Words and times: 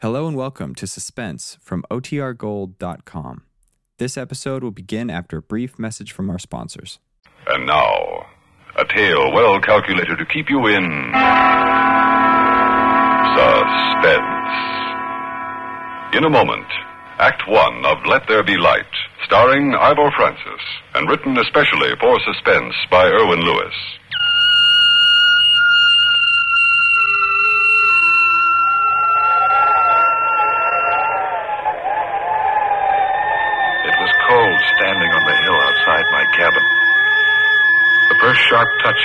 Hello 0.00 0.28
and 0.28 0.36
welcome 0.36 0.76
to 0.76 0.86
Suspense 0.86 1.58
from 1.60 1.82
OTRGold.com. 1.90 3.42
This 3.98 4.16
episode 4.16 4.62
will 4.62 4.70
begin 4.70 5.10
after 5.10 5.38
a 5.38 5.42
brief 5.42 5.76
message 5.76 6.12
from 6.12 6.30
our 6.30 6.38
sponsors. 6.38 7.00
And 7.48 7.66
now, 7.66 8.26
a 8.76 8.84
tale 8.84 9.32
well 9.32 9.60
calculated 9.60 10.18
to 10.18 10.24
keep 10.26 10.50
you 10.50 10.68
in 10.68 10.84
suspense. 13.34 14.54
In 16.14 16.22
a 16.22 16.30
moment, 16.30 16.68
Act 17.18 17.42
One 17.48 17.84
of 17.84 17.98
Let 18.06 18.22
There 18.28 18.44
Be 18.44 18.56
Light, 18.56 18.86
starring 19.24 19.74
Ivor 19.74 20.12
Francis, 20.16 20.62
and 20.94 21.10
written 21.10 21.36
especially 21.38 21.90
for 21.98 22.20
suspense 22.20 22.72
by 22.88 23.04
Erwin 23.04 23.40
Lewis. 23.40 23.74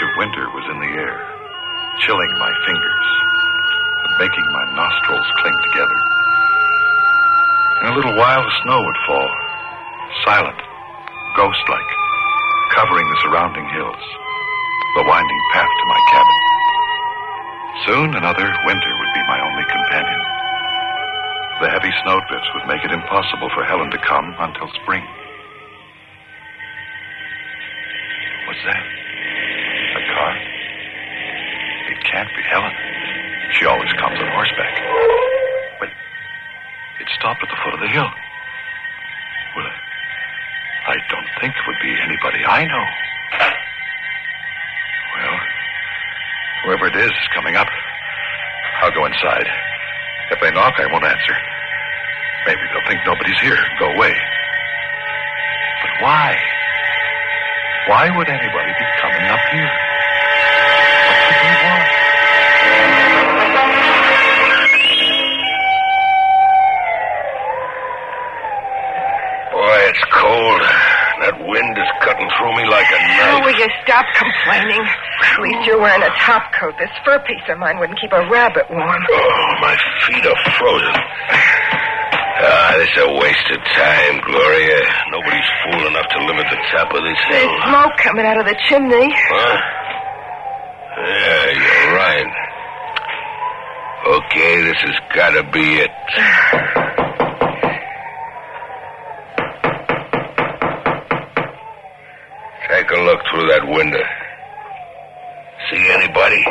Of 0.02 0.18
winter 0.18 0.46
was 0.54 0.66
in 0.72 0.80
the 0.80 0.94
air, 0.98 1.18
chilling 2.02 2.34
my 2.40 2.52
fingers 2.66 3.08
and 4.04 4.20
making 4.20 4.48
my 4.50 4.66
nostrils 4.74 5.28
cling 5.38 5.58
together. 5.70 6.00
In 7.84 7.88
a 7.92 7.96
little 7.96 8.16
while, 8.16 8.42
the 8.42 8.60
snow 8.64 8.80
would 8.80 9.00
fall, 9.06 9.32
silent, 10.26 10.60
ghost 11.36 11.64
like, 11.70 11.92
covering 12.74 13.08
the 13.10 13.22
surrounding 13.22 13.68
hills, 13.70 14.04
the 14.96 15.06
winding 15.06 15.42
path 15.54 15.70
to 15.70 15.86
my 15.92 16.02
cabin. 16.10 16.40
Soon 17.86 18.10
another 18.16 18.48
winter 18.66 18.94
would 18.98 19.14
be 19.14 19.24
my 19.28 19.40
only 19.42 19.66
companion. 19.68 20.22
The 21.62 21.70
heavy 21.70 21.92
snowdrifts 22.04 22.50
would 22.56 22.68
make 22.68 22.84
it 22.84 22.92
impossible 22.92 23.50
for 23.54 23.64
Helen 23.64 23.92
to 23.92 23.98
come 23.98 24.34
until 24.40 24.68
spring. 24.84 25.04
What's 28.48 28.64
that? 28.66 28.84
A 28.84 30.02
car? 30.14 30.34
It 31.90 32.03
can't 32.14 32.30
be 32.38 32.46
Helen. 32.46 32.72
She 33.58 33.66
always 33.66 33.90
comes 33.98 34.14
on 34.22 34.30
horseback. 34.38 34.76
Wait. 35.82 35.90
It 37.02 37.10
stopped 37.18 37.42
at 37.42 37.50
the 37.50 37.58
foot 37.66 37.74
of 37.74 37.82
the 37.82 37.90
hill. 37.90 38.06
Well, 39.58 39.74
I 40.94 40.96
don't 41.10 41.30
think 41.42 41.58
it 41.58 41.66
would 41.66 41.82
be 41.82 41.90
anybody 42.06 42.46
I 42.46 42.66
know. 42.70 42.86
Well, 45.18 45.38
whoever 46.66 46.86
it 46.86 46.96
is 47.02 47.10
is 47.10 47.28
coming 47.34 47.56
up. 47.56 47.68
I'll 48.82 48.94
go 48.94 49.06
inside. 49.06 49.50
If 50.30 50.40
they 50.40 50.52
knock, 50.52 50.74
I 50.78 50.86
won't 50.94 51.06
answer. 51.06 51.36
Maybe 52.46 52.62
they'll 52.70 52.88
think 52.88 53.02
nobody's 53.06 53.40
here 53.42 53.58
and 53.58 53.80
go 53.80 53.90
away. 53.90 54.14
But 55.82 56.04
why? 56.06 56.38
Why 57.88 58.10
would 58.16 58.30
anybody 58.30 58.72
be 58.78 58.86
coming 59.02 59.26
up 59.34 59.40
here? 59.52 59.93
Through 72.44 72.56
me 72.60 72.68
like 72.68 72.88
a 72.92 73.00
Oh, 73.24 73.40
will 73.40 73.56
you 73.56 73.70
stop 73.84 74.06
complaining? 74.20 74.84
At 74.84 75.40
least 75.40 75.66
you're 75.66 75.80
wearing 75.80 76.04
a 76.04 76.12
top 76.20 76.52
coat. 76.60 76.76
This 76.78 76.92
fur 77.06 77.20
piece 77.24 77.48
of 77.48 77.58
mine 77.58 77.80
wouldn't 77.80 78.00
keep 78.00 78.12
a 78.12 78.28
rabbit 78.30 78.68
warm. 78.70 79.04
Oh, 79.12 79.56
my 79.62 79.76
feet 80.04 80.26
are 80.28 80.52
frozen. 80.60 80.96
Ah, 82.44 82.76
this 82.76 82.90
is 82.92 83.04
a 83.04 83.14
waste 83.16 83.50
of 83.52 83.64
time, 83.64 84.20
Gloria. 84.28 84.84
Nobody's 85.12 85.50
fool 85.64 85.88
enough 85.88 86.08
to 86.12 86.20
limit 86.26 86.46
the 86.52 86.60
top 86.76 86.92
of 86.92 87.00
this 87.04 87.20
hill. 87.32 87.48
There's 87.48 87.64
smoke 87.64 87.96
coming 88.04 88.26
out 88.26 88.38
of 88.40 88.46
the 88.46 88.60
chimney. 88.68 89.08
Huh? 89.08 89.58
Yeah, 91.00 91.46
you're 91.56 91.96
right. 91.96 92.28
Okay, 94.04 94.62
this 94.68 94.78
has 94.84 95.00
gotta 95.16 95.44
be 95.52 95.80
it. 95.80 95.92
Take 102.74 102.90
a 102.90 103.02
look 103.02 103.22
through 103.30 103.48
that 103.54 103.63
window. 103.74 104.04
See 105.72 105.90
anybody? 105.90 106.44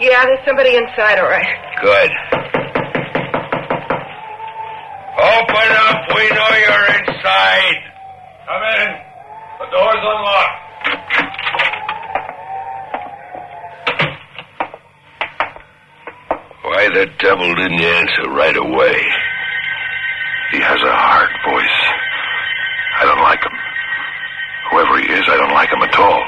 Yeah, 0.00 0.24
there's 0.24 0.44
somebody 0.46 0.76
inside, 0.76 1.18
all 1.18 1.28
right. 1.28 1.46
Good. 1.80 2.10
Open 5.22 5.68
up. 5.86 5.98
We 6.16 6.28
know 6.30 6.50
you're 6.58 6.88
inside. 6.98 7.78
Come 8.46 8.62
in. 8.80 8.88
The 9.60 9.66
door's 9.70 10.02
unlocked. 10.02 10.58
Why 16.64 16.88
the 16.88 17.06
devil 17.20 17.54
didn't 17.54 17.78
you 17.78 17.86
answer 17.86 18.30
right 18.30 18.56
away? 18.56 18.98
He 20.52 20.58
has 20.60 20.80
a 20.82 20.92
hard 20.92 21.30
voice. 21.48 21.81
Whoever 24.82 24.98
he 25.00 25.12
is, 25.12 25.22
I 25.28 25.36
don't 25.36 25.52
like 25.54 25.68
him 25.70 25.82
at 25.82 25.94
all. 25.94 26.22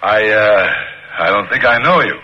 I, 0.00 0.30
uh, 0.30 0.72
I 1.18 1.30
don't 1.30 1.50
think 1.50 1.66
I 1.66 1.76
know 1.78 2.00
you. 2.00 2.14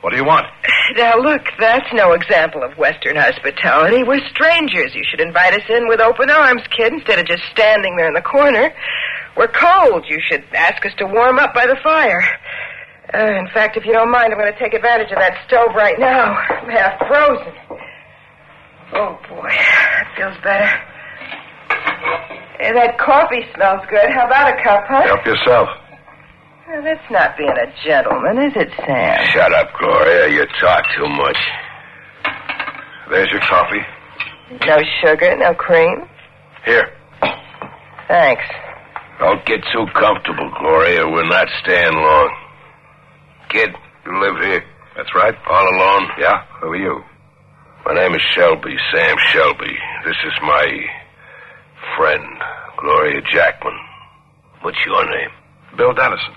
What 0.00 0.10
do 0.10 0.16
you 0.16 0.24
want? 0.24 0.46
Now, 0.96 1.18
look, 1.18 1.42
that's 1.60 1.86
no 1.92 2.12
example 2.12 2.62
of 2.62 2.78
Western 2.78 3.14
hospitality. 3.14 4.02
We're 4.04 4.26
strangers. 4.30 4.94
You 4.94 5.04
should 5.04 5.20
invite 5.20 5.52
us 5.52 5.68
in 5.68 5.86
with 5.86 6.00
open 6.00 6.30
arms, 6.30 6.62
kid, 6.74 6.94
instead 6.94 7.18
of 7.18 7.26
just 7.26 7.42
standing 7.52 7.94
there 7.96 8.08
in 8.08 8.14
the 8.14 8.22
corner. 8.22 8.72
We're 9.36 9.52
cold. 9.52 10.06
You 10.08 10.18
should 10.26 10.44
ask 10.54 10.84
us 10.86 10.92
to 10.96 11.04
warm 11.04 11.38
up 11.38 11.52
by 11.52 11.66
the 11.66 11.76
fire. 11.84 12.22
Uh, 13.12 13.38
in 13.38 13.48
fact, 13.52 13.76
if 13.76 13.84
you 13.84 13.92
don't 13.92 14.10
mind, 14.10 14.32
I'm 14.32 14.38
going 14.38 14.50
to 14.50 14.58
take 14.58 14.72
advantage 14.72 15.12
of 15.12 15.18
that 15.18 15.36
stove 15.46 15.74
right 15.76 15.98
now. 15.98 16.32
I'm 16.32 16.70
half 16.70 17.06
frozen. 17.06 17.52
Oh, 18.94 19.18
boy. 19.28 19.50
That 19.50 20.14
feels 20.16 20.42
better. 20.42 22.38
Eh, 22.60 22.72
that 22.72 22.98
coffee 22.98 23.46
smells 23.54 23.82
good. 23.88 24.10
How 24.10 24.26
about 24.26 24.58
a 24.58 24.62
cup, 24.62 24.84
huh? 24.88 25.02
Help 25.02 25.24
yourself. 25.24 25.68
Well, 26.68 26.82
that's 26.82 27.10
not 27.10 27.36
being 27.38 27.54
a 27.54 27.72
gentleman, 27.86 28.44
is 28.44 28.52
it, 28.56 28.68
Sam? 28.84 29.24
Shut 29.32 29.52
up, 29.54 29.68
Gloria. 29.78 30.28
You 30.28 30.44
talk 30.60 30.84
too 30.96 31.08
much. 31.08 31.38
There's 33.10 33.30
your 33.30 33.40
coffee. 33.40 33.80
No 34.66 34.76
sugar, 35.00 35.36
no 35.38 35.54
cream? 35.54 36.08
Here. 36.64 36.90
Thanks. 38.08 38.44
Don't 39.18 39.44
get 39.46 39.60
too 39.72 39.86
comfortable, 39.94 40.50
Gloria. 40.60 41.06
We're 41.08 41.28
not 41.28 41.48
staying 41.62 41.92
long. 41.92 42.30
Kid, 43.50 43.70
you 44.04 44.20
live 44.20 44.36
here. 44.42 44.64
That's 44.96 45.14
right. 45.14 45.34
All 45.48 45.68
alone? 45.76 46.08
Yeah? 46.18 46.42
Who 46.60 46.68
are 46.68 46.76
you? 46.76 47.02
My 47.86 47.94
name 47.94 48.14
is 48.14 48.22
Shelby, 48.34 48.76
Sam 48.92 49.16
Shelby. 49.32 49.72
This 50.04 50.16
is 50.26 50.32
my 50.42 50.66
friend, 51.96 52.24
Gloria 52.78 53.20
Jackman. 53.32 53.78
What's 54.62 54.78
your 54.86 55.04
name? 55.04 55.30
Bill 55.76 55.92
Dennison. 55.92 56.34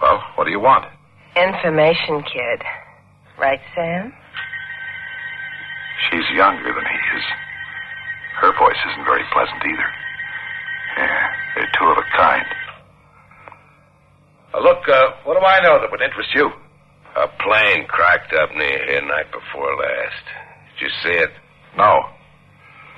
Well, 0.00 0.22
what 0.36 0.44
do 0.44 0.50
you 0.50 0.60
want? 0.60 0.86
Information, 1.36 2.22
kid. 2.22 2.62
Right, 3.38 3.60
Sam? 3.74 4.12
She's 6.10 6.24
younger 6.34 6.72
than 6.72 6.84
he 6.84 7.16
is. 7.18 7.24
Her 8.40 8.52
voice 8.58 8.78
isn't 8.92 9.04
very 9.04 9.24
pleasant 9.32 9.62
either. 9.62 9.90
Yeah, 10.98 11.30
they're 11.54 11.72
two 11.78 11.86
of 11.86 11.98
a 11.98 12.16
kind. 12.16 12.46
Uh, 14.54 14.60
look, 14.60 14.88
uh, 14.88 15.10
what 15.24 15.38
do 15.38 15.44
I 15.44 15.60
know 15.60 15.80
that 15.80 15.90
would 15.90 16.00
interest 16.02 16.30
you? 16.34 16.50
A 17.16 17.28
plane 17.42 17.86
cracked 17.88 18.32
up 18.32 18.50
near 18.54 18.84
here 18.86 19.02
night 19.02 19.30
before 19.30 19.76
last. 19.76 20.24
Did 20.78 20.86
you 20.86 20.90
see 21.02 21.18
it? 21.18 21.30
No. 21.76 22.04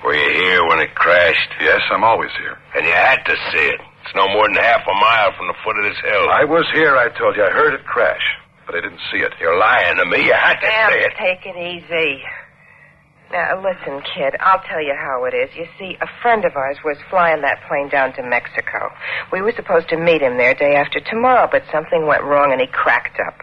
Were 0.03 0.15
you 0.15 0.31
here 0.33 0.65
when 0.67 0.79
it 0.79 0.95
crashed? 0.95 1.49
Yes, 1.61 1.81
I'm 1.91 2.03
always 2.03 2.31
here. 2.41 2.57
And 2.75 2.85
you 2.85 2.91
had 2.91 3.21
to 3.25 3.35
see 3.51 3.65
it. 3.69 3.79
It's 4.03 4.15
no 4.15 4.27
more 4.33 4.47
than 4.49 4.57
half 4.57 4.81
a 4.87 4.93
mile 4.97 5.31
from 5.37 5.47
the 5.47 5.53
foot 5.63 5.77
of 5.77 5.85
this 5.85 6.01
hill. 6.01 6.25
I 6.29 6.43
was 6.43 6.65
here, 6.73 6.97
I 6.97 7.09
told 7.17 7.35
you. 7.37 7.43
I 7.45 7.51
heard 7.51 7.73
it 7.75 7.85
crash, 7.85 8.23
but 8.65 8.73
I 8.75 8.81
didn't 8.81 8.99
see 9.13 9.21
it. 9.21 9.31
You're 9.39 9.57
lying 9.59 9.97
to 9.97 10.05
me. 10.05 10.25
You 10.25 10.33
had 10.33 10.57
to 10.57 10.65
Sam, 10.67 10.89
see 10.91 11.05
it. 11.05 11.13
take 11.21 11.45
it 11.45 11.57
easy. 11.57 12.23
Now, 13.31 13.61
listen, 13.61 14.01
kid, 14.13 14.35
I'll 14.41 14.59
tell 14.67 14.81
you 14.83 14.93
how 14.97 15.23
it 15.25 15.33
is. 15.33 15.49
You 15.55 15.65
see, 15.79 15.95
a 16.01 16.07
friend 16.21 16.43
of 16.43 16.57
ours 16.57 16.77
was 16.83 16.97
flying 17.09 17.41
that 17.43 17.61
plane 17.69 17.87
down 17.87 18.11
to 18.13 18.23
Mexico. 18.23 18.89
We 19.31 19.41
were 19.41 19.53
supposed 19.55 19.87
to 19.89 19.97
meet 19.97 20.21
him 20.21 20.35
there 20.35 20.53
day 20.53 20.75
after 20.75 20.99
tomorrow, 20.99 21.47
but 21.49 21.63
something 21.71 22.07
went 22.07 22.23
wrong 22.23 22.51
and 22.51 22.59
he 22.59 22.67
cracked 22.67 23.19
up. 23.25 23.37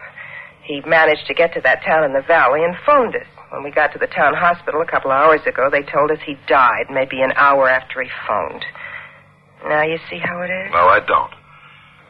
He 0.61 0.81
managed 0.85 1.25
to 1.27 1.33
get 1.33 1.53
to 1.55 1.61
that 1.61 1.81
town 1.83 2.03
in 2.03 2.13
the 2.13 2.21
valley 2.21 2.63
and 2.63 2.75
phoned 2.85 3.15
us. 3.15 3.25
When 3.49 3.63
we 3.63 3.71
got 3.71 3.93
to 3.93 3.99
the 3.99 4.07
town 4.07 4.35
hospital 4.37 4.81
a 4.81 4.85
couple 4.85 5.09
of 5.11 5.17
hours 5.17 5.41
ago, 5.45 5.69
they 5.71 5.81
told 5.81 6.11
us 6.11 6.21
he 6.25 6.37
died 6.47 6.93
maybe 6.93 7.21
an 7.21 7.33
hour 7.35 7.67
after 7.67 8.01
he 8.01 8.09
phoned. 8.27 8.63
Now 9.65 9.83
you 9.83 9.97
see 10.09 10.21
how 10.21 10.41
it 10.41 10.53
is? 10.53 10.69
No, 10.71 10.85
I 10.85 10.99
don't. 11.01 11.33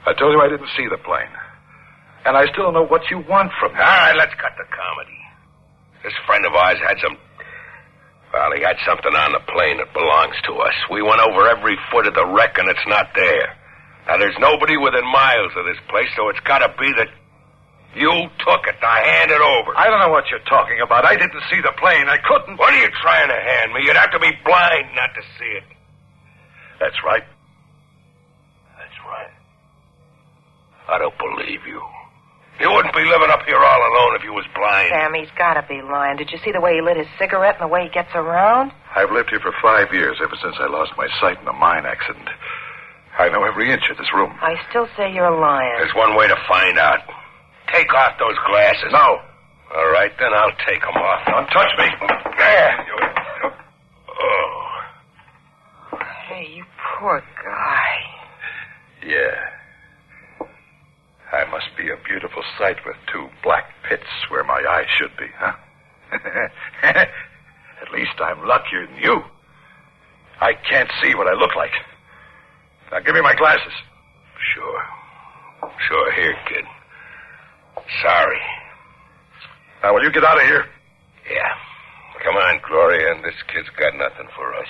I 0.06 0.14
told 0.14 0.36
you 0.36 0.42
I 0.42 0.50
didn't 0.52 0.70
see 0.76 0.88
the 0.92 1.00
plane. 1.00 1.32
And 2.26 2.36
I 2.36 2.44
still 2.52 2.68
don't 2.68 2.76
know 2.76 2.88
what 2.88 3.08
you 3.10 3.24
want 3.24 3.52
from 3.60 3.72
me. 3.72 3.80
All 3.80 3.88
right, 3.88 4.16
let's 4.20 4.36
cut 4.36 4.52
the 4.60 4.68
comedy. 4.68 5.20
This 6.04 6.14
friend 6.28 6.46
of 6.46 6.54
ours 6.54 6.80
had 6.84 7.00
some. 7.00 7.16
Well, 8.36 8.52
he 8.54 8.62
had 8.62 8.78
something 8.86 9.16
on 9.16 9.32
the 9.32 9.44
plane 9.48 9.80
that 9.80 9.96
belongs 9.96 10.36
to 10.46 10.54
us. 10.62 10.76
We 10.92 11.02
went 11.02 11.24
over 11.24 11.48
every 11.50 11.80
foot 11.90 12.06
of 12.06 12.14
the 12.14 12.28
wreck, 12.28 12.60
and 12.60 12.70
it's 12.70 12.86
not 12.86 13.16
there. 13.16 13.56
Now, 14.06 14.18
there's 14.20 14.38
nobody 14.40 14.78
within 14.78 15.08
miles 15.08 15.56
of 15.56 15.66
this 15.66 15.80
place, 15.90 16.12
so 16.16 16.30
it's 16.30 16.44
got 16.46 16.60
to 16.60 16.70
be 16.78 16.92
that 17.00 17.10
you 17.96 18.30
took 18.46 18.64
it. 18.68 18.76
Now, 18.82 18.96
hand 19.02 19.32
it 19.32 19.42
over. 19.42 19.74
I 19.78 19.90
don't 19.90 20.00
know 20.00 20.10
what 20.14 20.30
you're 20.30 20.46
talking 20.46 20.80
about. 20.82 21.06
I 21.06 21.16
didn't 21.16 21.42
see 21.50 21.62
the 21.62 21.74
plane. 21.78 22.08
I 22.08 22.18
couldn't. 22.22 22.58
What 22.58 22.74
are 22.74 22.82
you 22.82 22.90
trying 23.02 23.30
to 23.30 23.40
hand 23.40 23.74
me? 23.74 23.82
You'd 23.86 23.98
have 23.98 24.12
to 24.12 24.20
be 24.20 24.32
blind 24.46 24.94
not 24.96 25.10
to 25.16 25.22
see 25.38 25.52
it. 25.58 25.64
That's 26.80 26.96
right. 27.04 27.24
That's 28.78 28.98
right. 29.08 29.34
I 30.88 30.98
don't 30.98 31.18
believe 31.18 31.66
you. 31.68 31.82
You 32.60 32.70
wouldn't 32.72 32.94
be 32.94 33.06
living 33.08 33.32
up 33.32 33.44
here 33.48 33.58
all 33.58 33.82
alone 33.88 34.20
if 34.20 34.24
you 34.24 34.34
was 34.34 34.44
blind. 34.54 34.92
Sam, 34.92 35.14
he's 35.16 35.32
got 35.38 35.56
to 35.56 35.64
be 35.64 35.82
lying. 35.82 36.18
Did 36.18 36.30
you 36.32 36.38
see 36.44 36.52
the 36.52 36.60
way 36.60 36.76
he 36.76 36.82
lit 36.82 36.98
his 36.98 37.08
cigarette 37.18 37.56
and 37.56 37.64
the 37.64 37.72
way 37.72 37.88
he 37.88 37.90
gets 37.90 38.12
around? 38.14 38.72
I've 38.96 39.12
lived 39.12 39.30
here 39.30 39.40
for 39.40 39.54
five 39.64 39.94
years, 39.94 40.18
ever 40.22 40.36
since 40.44 40.56
I 40.60 40.68
lost 40.68 40.92
my 40.98 41.08
sight 41.22 41.40
in 41.42 41.48
a 41.48 41.54
mine 41.54 41.86
accident. 41.86 42.28
I 43.18 43.30
know 43.30 43.44
every 43.44 43.72
inch 43.72 43.84
of 43.90 43.98
this 43.98 44.12
room. 44.14 44.36
I 44.42 44.56
still 44.70 44.88
say 44.98 45.12
you're 45.12 45.32
lying. 45.32 45.72
There's 45.80 45.96
one 45.96 46.16
way 46.16 46.28
to 46.28 46.36
find 46.48 46.78
out. 46.78 47.00
Take 47.74 47.94
off 47.94 48.18
those 48.20 48.38
glasses. 48.48 48.92
No. 48.92 49.20
All 49.76 49.92
right, 49.92 50.12
then 50.20 50.34
I'll 50.34 50.56
take 50.68 50.82
them 50.82 50.96
off. 50.98 51.22
Don't 51.28 51.48
touch 51.48 51.70
me. 51.78 51.86
There. 52.38 52.88
Oh, 54.10 54.68
Hey, 56.28 56.48
you 56.56 56.64
poor 57.00 57.22
guy. 57.44 57.96
Yeah. 59.06 60.48
I 61.32 61.46
must 61.52 61.68
be 61.78 61.90
a 61.90 61.98
beautiful 62.08 62.42
sight 62.58 62.78
with 62.86 62.96
two 63.14 63.28
black 63.44 63.66
pits 63.88 64.10
where 64.30 64.44
my 64.44 64.62
eyes 64.68 64.88
should 64.98 65.16
be, 65.18 65.28
huh? 65.38 65.54
At 66.84 67.92
least 67.94 68.20
I'm 68.20 68.46
luckier 68.48 68.88
than 68.88 68.98
you. 68.98 69.22
I 70.42 70.54
can't 70.68 70.90
see 71.04 71.14
what 71.14 71.28
I 71.28 71.34
look 71.34 71.56
like. 71.56 71.72
Now 72.92 73.00
give 73.02 73.14
me 73.14 73.22
my 73.22 73.36
glasses. 73.36 73.74
sure. 74.56 74.82
Sure, 75.88 76.12
here, 76.14 76.36
kid. 76.48 76.66
Sorry. 78.02 78.42
Now 79.84 79.94
will 79.94 80.04
you 80.04 80.12
get 80.12 80.24
out 80.24 80.38
of 80.38 80.44
here? 80.44 80.66
Yeah. 81.30 81.54
Come 82.24 82.36
on, 82.36 82.60
Gloria, 82.68 83.16
and 83.16 83.24
this 83.24 83.36
kid's 83.48 83.70
got 83.80 83.96
nothing 83.96 84.28
for 84.36 84.54
us. 84.56 84.68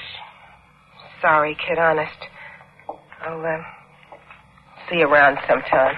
Sorry, 1.22 1.58
kid, 1.68 1.80
honest. 1.80 2.20
I'll, 3.22 3.42
uh, 3.44 3.64
see 4.90 4.98
you 4.98 5.08
around 5.08 5.38
sometime. 5.50 5.96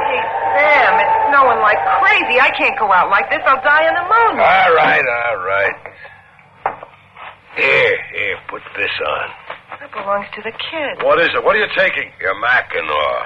Hey, 0.00 0.20
Sam, 0.56 0.92
it's 0.96 1.16
snowing 1.28 1.60
like 1.60 1.78
crazy. 2.00 2.40
I 2.40 2.50
can't 2.56 2.78
go 2.78 2.92
out 2.92 3.10
like 3.10 3.30
this. 3.30 3.40
I'll 3.46 3.62
die 3.62 3.84
in 3.88 3.94
of 3.96 4.04
pneumonia. 4.08 4.42
All 4.44 4.74
right, 4.74 5.04
all 5.04 5.44
right. 5.44 5.76
Here, 7.56 7.98
here, 8.16 8.36
put 8.48 8.62
this 8.76 8.92
on. 9.06 9.28
That 9.80 9.92
belongs 9.92 10.26
to 10.36 10.42
the 10.42 10.52
kid. 10.52 11.04
What 11.04 11.20
is 11.20 11.28
it? 11.34 11.44
What 11.44 11.54
are 11.54 11.60
you 11.60 11.68
taking? 11.76 12.10
Your 12.20 12.34
Mackinaw. 12.40 13.24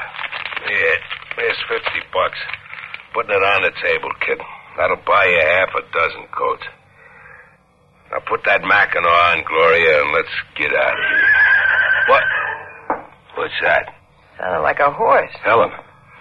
Here, 0.67 0.99
here's 1.37 1.61
50 1.69 1.85
bucks. 2.13 2.39
Putting 3.15 3.33
it 3.33 3.45
on 3.45 3.63
the 3.63 3.73
table, 3.81 4.11
kid. 4.21 4.41
That'll 4.77 5.01
buy 5.07 5.25
you 5.25 5.41
half 5.41 5.71
a 5.73 5.83
dozen 5.93 6.29
coats. 6.37 6.65
Now 8.11 8.21
put 8.29 8.45
that 8.45 8.63
Mackinaw 8.63 9.33
on, 9.33 9.45
Gloria, 9.49 10.03
and 10.03 10.13
let's 10.13 10.35
get 10.57 10.73
out 10.73 10.95
of 10.95 11.07
here. 11.11 11.29
What? 12.09 12.25
What's 13.37 13.59
that? 13.63 13.95
Sounded 14.39 14.63
like 14.63 14.79
a 14.81 14.93
horse. 14.93 15.33
Helen. 15.43 15.71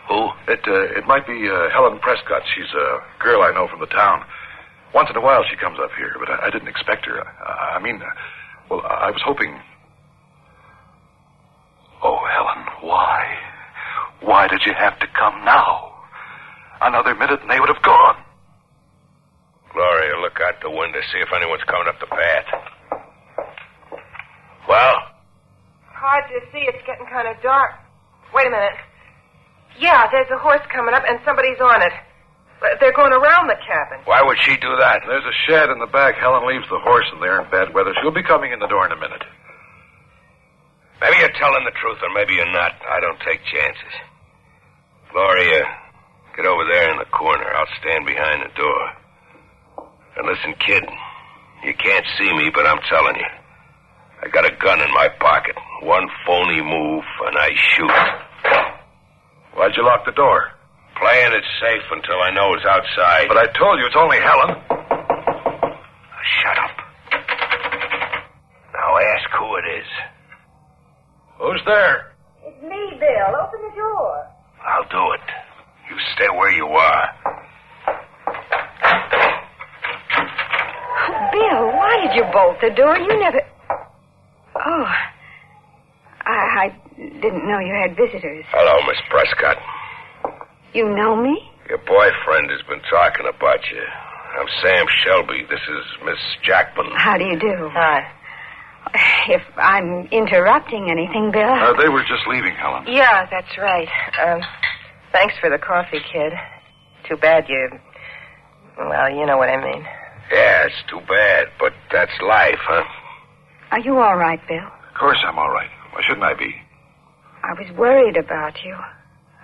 Who? 0.07 0.29
It 0.47 0.61
uh, 0.67 0.97
it 0.97 1.05
might 1.05 1.27
be 1.27 1.49
uh, 1.49 1.69
Helen 1.69 1.99
Prescott. 1.99 2.41
She's 2.55 2.71
a 2.73 2.99
girl 3.21 3.41
I 3.41 3.51
know 3.51 3.67
from 3.67 3.79
the 3.79 3.91
town. 3.91 4.23
Once 4.93 5.09
in 5.09 5.17
a 5.17 5.21
while 5.21 5.43
she 5.49 5.57
comes 5.57 5.77
up 5.83 5.91
here, 5.97 6.15
but 6.19 6.29
I, 6.29 6.47
I 6.47 6.49
didn't 6.49 6.69
expect 6.69 7.05
her. 7.05 7.21
I, 7.21 7.77
I 7.77 7.79
mean, 7.81 8.01
uh, 8.01 8.05
well, 8.69 8.81
I 8.85 9.11
was 9.11 9.21
hoping. 9.25 9.59
Oh, 12.03 12.19
Helen, 12.31 12.65
why? 12.81 13.35
Why 14.21 14.47
did 14.47 14.61
you 14.65 14.73
have 14.73 14.97
to 14.99 15.04
come 15.25 15.45
now? 15.45 15.93
Another 16.81 17.15
minute 17.15 17.41
and 17.41 17.49
they 17.49 17.59
would 17.59 17.69
have 17.69 17.81
gone. 17.81 18.21
Gloria, 19.73 20.21
look 20.21 20.37
out 20.39 20.61
the 20.61 20.69
window, 20.69 21.01
see 21.11 21.19
if 21.19 21.29
anyone's 21.33 21.65
coming 21.65 21.89
up 21.89 21.99
the 21.99 22.07
path. 22.07 22.47
Well? 24.69 24.95
Hard 25.89 26.25
to 26.29 26.39
see. 26.51 26.63
It's 26.69 26.79
getting 26.85 27.07
kind 27.09 27.27
of 27.27 27.41
dark. 27.41 27.73
Wait 28.33 28.47
a 28.47 28.49
minute. 28.49 28.77
Yeah, 29.79 30.07
there's 30.11 30.29
a 30.31 30.39
horse 30.39 30.63
coming 30.71 30.93
up, 30.95 31.03
and 31.03 31.19
somebody's 31.25 31.59
on 31.59 31.81
it. 31.81 31.91
They're 32.79 32.95
going 32.95 33.11
around 33.11 33.51
the 33.51 33.59
cabin. 33.67 33.99
Why 34.05 34.23
would 34.23 34.39
she 34.41 34.55
do 34.57 34.71
that? 34.79 35.03
There's 35.05 35.27
a 35.27 35.35
shed 35.45 35.69
in 35.69 35.79
the 35.79 35.91
back. 35.91 36.15
Helen 36.15 36.47
leaves 36.47 36.65
the 36.71 36.79
horse 36.79 37.05
in 37.13 37.19
there 37.19 37.41
in 37.41 37.51
bad 37.51 37.73
weather. 37.75 37.91
She'll 38.01 38.15
be 38.15 38.23
coming 38.23 38.53
in 38.53 38.59
the 38.59 38.71
door 38.71 38.85
in 38.87 38.93
a 38.93 38.99
minute. 38.99 39.23
Maybe 41.01 41.19
you're 41.19 41.35
telling 41.35 41.65
the 41.67 41.75
truth, 41.75 41.99
or 42.01 42.09
maybe 42.15 42.39
you're 42.39 42.51
not. 42.55 42.71
I 42.87 43.03
don't 43.03 43.19
take 43.27 43.43
chances. 43.43 43.93
Gloria, 45.15 45.63
get 46.35 46.45
over 46.45 46.67
there 46.67 46.91
in 46.91 46.99
the 46.99 47.07
corner. 47.07 47.47
I'll 47.55 47.71
stand 47.79 48.05
behind 48.05 48.43
the 48.43 48.51
door. 48.51 48.83
And 50.19 50.27
listen, 50.27 50.51
kid, 50.59 50.83
you 51.63 51.73
can't 51.79 52.05
see 52.19 52.27
me, 52.35 52.51
but 52.53 52.67
I'm 52.67 52.83
telling 52.91 53.15
you. 53.15 53.31
I 54.21 54.27
got 54.27 54.43
a 54.43 54.51
gun 54.59 54.81
in 54.81 54.91
my 54.91 55.07
pocket. 55.07 55.55
One 55.83 56.09
phony 56.27 56.59
move, 56.59 57.05
and 57.31 57.37
I 57.39 57.47
shoot. 57.55 57.95
Why'd 59.55 59.71
you 59.77 59.85
lock 59.85 60.03
the 60.03 60.11
door? 60.11 60.51
Playing 60.99 61.31
it 61.31 61.45
safe 61.63 61.87
until 61.95 62.19
I 62.19 62.35
know 62.35 62.51
it's 62.51 62.67
outside. 62.67 63.29
But 63.29 63.37
I 63.37 63.47
told 63.55 63.79
you 63.79 63.87
it's 63.87 63.95
only 63.95 64.19
Helen. 64.19 64.51
Shut 66.43 66.59
up. 66.59 66.75
Now 68.75 68.97
ask 68.99 69.29
who 69.39 69.47
it 69.63 69.79
is. 69.79 69.87
Who's 71.39 71.61
there? 71.65 72.11
It's 72.43 72.61
me, 72.61 72.99
Bill. 72.99 73.31
Open 73.39 73.61
the 73.63 73.75
door. 73.79 74.27
I'll 74.65 74.89
do 74.89 75.13
it. 75.13 75.21
You 75.89 75.97
stay 76.25 76.37
where 76.37 76.51
you 76.51 76.65
are. 76.65 77.09
Bill, 81.31 81.67
why 81.77 82.07
did 82.07 82.15
you 82.15 82.23
bolt 82.31 82.57
the 82.61 82.69
door? 82.75 82.97
You 82.97 83.19
never. 83.19 83.41
Oh. 84.55 84.87
I, 86.21 86.71
I 86.71 86.75
didn't 86.97 87.47
know 87.47 87.59
you 87.59 87.73
had 87.73 87.95
visitors. 87.95 88.45
Hello, 88.49 88.87
Miss 88.87 88.97
Prescott. 89.09 89.57
You 90.73 90.89
know 90.89 91.15
me? 91.15 91.39
Your 91.69 91.77
boyfriend 91.79 92.49
has 92.51 92.61
been 92.67 92.81
talking 92.89 93.27
about 93.27 93.59
you. 93.71 93.83
I'm 94.39 94.47
Sam 94.61 94.85
Shelby. 95.03 95.45
This 95.49 95.61
is 95.61 95.85
Miss 96.05 96.19
Jackman. 96.43 96.87
How 96.95 97.17
do 97.17 97.25
you 97.25 97.39
do? 97.39 97.69
Hi. 97.71 98.11
If 99.27 99.41
I'm 99.57 100.07
interrupting 100.11 100.89
anything, 100.91 101.31
Bill. 101.31 101.41
Uh, 101.41 101.73
they 101.81 101.89
were 101.89 102.03
just 102.03 102.27
leaving, 102.27 102.53
Helen. 102.55 102.85
Yeah, 102.87 103.25
that's 103.29 103.57
right. 103.57 103.87
Um, 104.23 104.41
thanks 105.15 105.35
for 105.39 105.49
the 105.49 105.57
coffee, 105.57 106.01
kid. 106.11 106.33
Too 107.07 107.15
bad 107.15 107.47
you. 107.47 107.69
Well, 108.77 109.09
you 109.09 109.25
know 109.25 109.37
what 109.37 109.49
I 109.49 109.55
mean. 109.63 109.83
Yeah, 110.31 110.65
it's 110.65 110.83
too 110.89 110.99
bad, 111.07 111.47
but 111.57 111.71
that's 111.91 112.11
life, 112.21 112.59
huh? 112.59 112.83
Are 113.71 113.79
you 113.79 113.97
all 113.97 114.17
right, 114.17 114.39
Bill? 114.47 114.57
Of 114.57 114.99
course 114.99 115.19
I'm 115.25 115.39
all 115.39 115.49
right. 115.49 115.69
Why 115.93 116.01
shouldn't 116.05 116.23
I 116.25 116.33
be? 116.33 116.53
I 117.43 117.53
was 117.53 117.71
worried 117.77 118.17
about 118.17 118.55
you. 118.65 118.75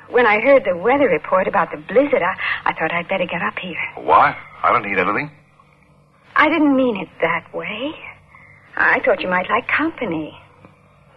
When 0.10 0.26
I 0.26 0.42
heard 0.42 0.64
the 0.66 0.76
weather 0.76 1.08
report 1.08 1.48
about 1.48 1.72
the 1.72 1.78
blizzard, 1.78 2.22
I, 2.22 2.36
I 2.66 2.74
thought 2.74 2.92
I'd 2.92 3.08
better 3.08 3.26
get 3.26 3.42
up 3.42 3.58
here. 3.58 3.80
Why? 3.96 4.36
I 4.64 4.74
don't 4.74 4.84
need 4.84 5.00
anything. 5.00 5.32
I 6.36 6.50
didn't 6.50 6.76
mean 6.76 6.98
it 6.98 7.08
that 7.22 7.54
way. 7.54 7.94
I 8.76 9.00
thought 9.06 9.22
you 9.22 9.30
might 9.30 9.50
like 9.50 9.68
company. 9.70 10.38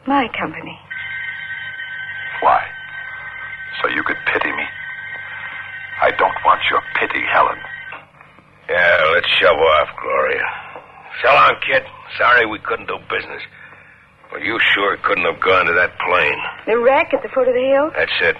My 0.06 0.28
company. 0.38 0.78
Why? 2.40 2.62
So 3.82 3.88
you 3.88 4.02
could 4.02 4.18
pity 4.32 4.50
me. 4.52 4.66
I 6.02 6.10
don't 6.10 6.36
want 6.44 6.60
your 6.70 6.82
pity, 7.00 7.22
Helen. 7.32 7.58
Yeah, 8.68 9.10
let's 9.12 9.28
shove 9.40 9.56
off, 9.56 9.88
Gloria. 10.00 10.46
So 11.22 11.28
long, 11.28 11.54
kid. 11.66 11.82
Sorry 12.18 12.46
we 12.46 12.58
couldn't 12.60 12.86
do 12.86 12.98
business. 13.10 13.42
Well, 14.32 14.42
you 14.42 14.58
sure 14.74 14.96
couldn't 15.04 15.24
have 15.24 15.40
gone 15.40 15.66
to 15.66 15.74
that 15.74 15.92
plane. 16.00 16.40
The 16.66 16.78
wreck 16.78 17.14
at 17.14 17.22
the 17.22 17.28
foot 17.28 17.46
of 17.48 17.54
the 17.54 17.66
hill? 17.70 17.90
That's 17.96 18.18
it. 18.20 18.36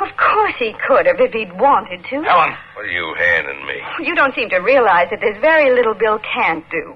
Of 0.00 0.08
course 0.16 0.54
he 0.58 0.74
could 0.86 1.06
have 1.06 1.20
if 1.20 1.32
he'd 1.32 1.52
wanted 1.58 2.04
to. 2.04 2.16
Helen, 2.22 2.52
what 2.76 2.84
are 2.84 2.92
you 2.92 3.14
handing 3.18 3.66
me? 3.66 3.80
You 4.04 4.14
don't 4.14 4.34
seem 4.34 4.48
to 4.50 4.58
realize 4.58 5.08
that 5.10 5.20
there's 5.20 5.40
very 5.40 5.72
little 5.74 5.94
Bill 5.94 6.18
can't 6.20 6.64
do. 6.70 6.94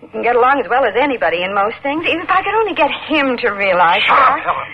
He 0.00 0.06
can 0.08 0.22
get 0.22 0.36
along 0.36 0.60
as 0.62 0.68
well 0.70 0.84
as 0.84 0.94
anybody 0.98 1.42
in 1.42 1.54
most 1.54 1.76
things. 1.82 2.04
Even 2.06 2.20
if 2.22 2.30
I 2.30 2.42
could 2.42 2.54
only 2.54 2.74
get 2.74 2.90
him 3.10 3.36
to 3.42 3.50
realize 3.50 4.02
Shut 4.02 4.16
up. 4.18 4.38
Helen. 4.38 4.70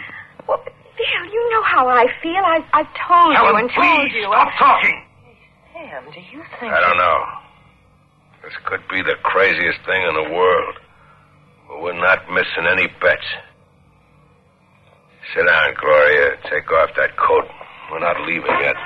Well, 1.03 1.25
Bill, 1.25 1.33
you 1.35 1.51
know 1.51 1.63
how 1.65 1.89
I 1.89 2.07
feel. 2.23 2.43
I've, 2.45 2.65
I've 2.73 2.93
told 2.95 3.33
you 3.33 3.39
Helen, 3.43 3.67
and 3.67 3.71
told 3.75 3.87
please 3.87 4.13
you. 4.15 4.23
stop 4.31 4.49
talking. 4.59 5.03
Sam, 5.75 6.05
do 6.15 6.21
you 6.31 6.43
think. 6.61 6.73
I 6.73 6.81
don't 6.81 6.99
know. 6.99 7.19
This 8.45 8.53
could 8.67 8.83
be 8.91 9.03
the 9.03 9.17
craziest 9.23 9.79
thing 9.87 10.03
in 10.03 10.15
the 10.15 10.31
world. 10.35 10.75
But 11.69 11.83
we're 11.83 11.99
not 12.01 12.29
missing 12.31 12.67
any 12.71 12.87
bets. 13.01 13.27
Sit 15.35 15.47
down, 15.47 15.75
Gloria. 15.81 16.37
Take 16.51 16.71
off 16.71 16.91
that 16.97 17.17
coat. 17.17 17.47
We're 17.91 18.01
not 18.01 18.21
leaving 18.27 18.57
yet. 18.63 18.77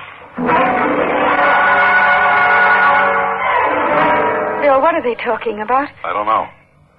Bill, 4.62 4.80
what 4.80 4.94
are 4.94 5.02
they 5.02 5.14
talking 5.23 5.61
about? 5.61 5.88
I 6.04 6.12
don't 6.12 6.26
know. 6.26 6.44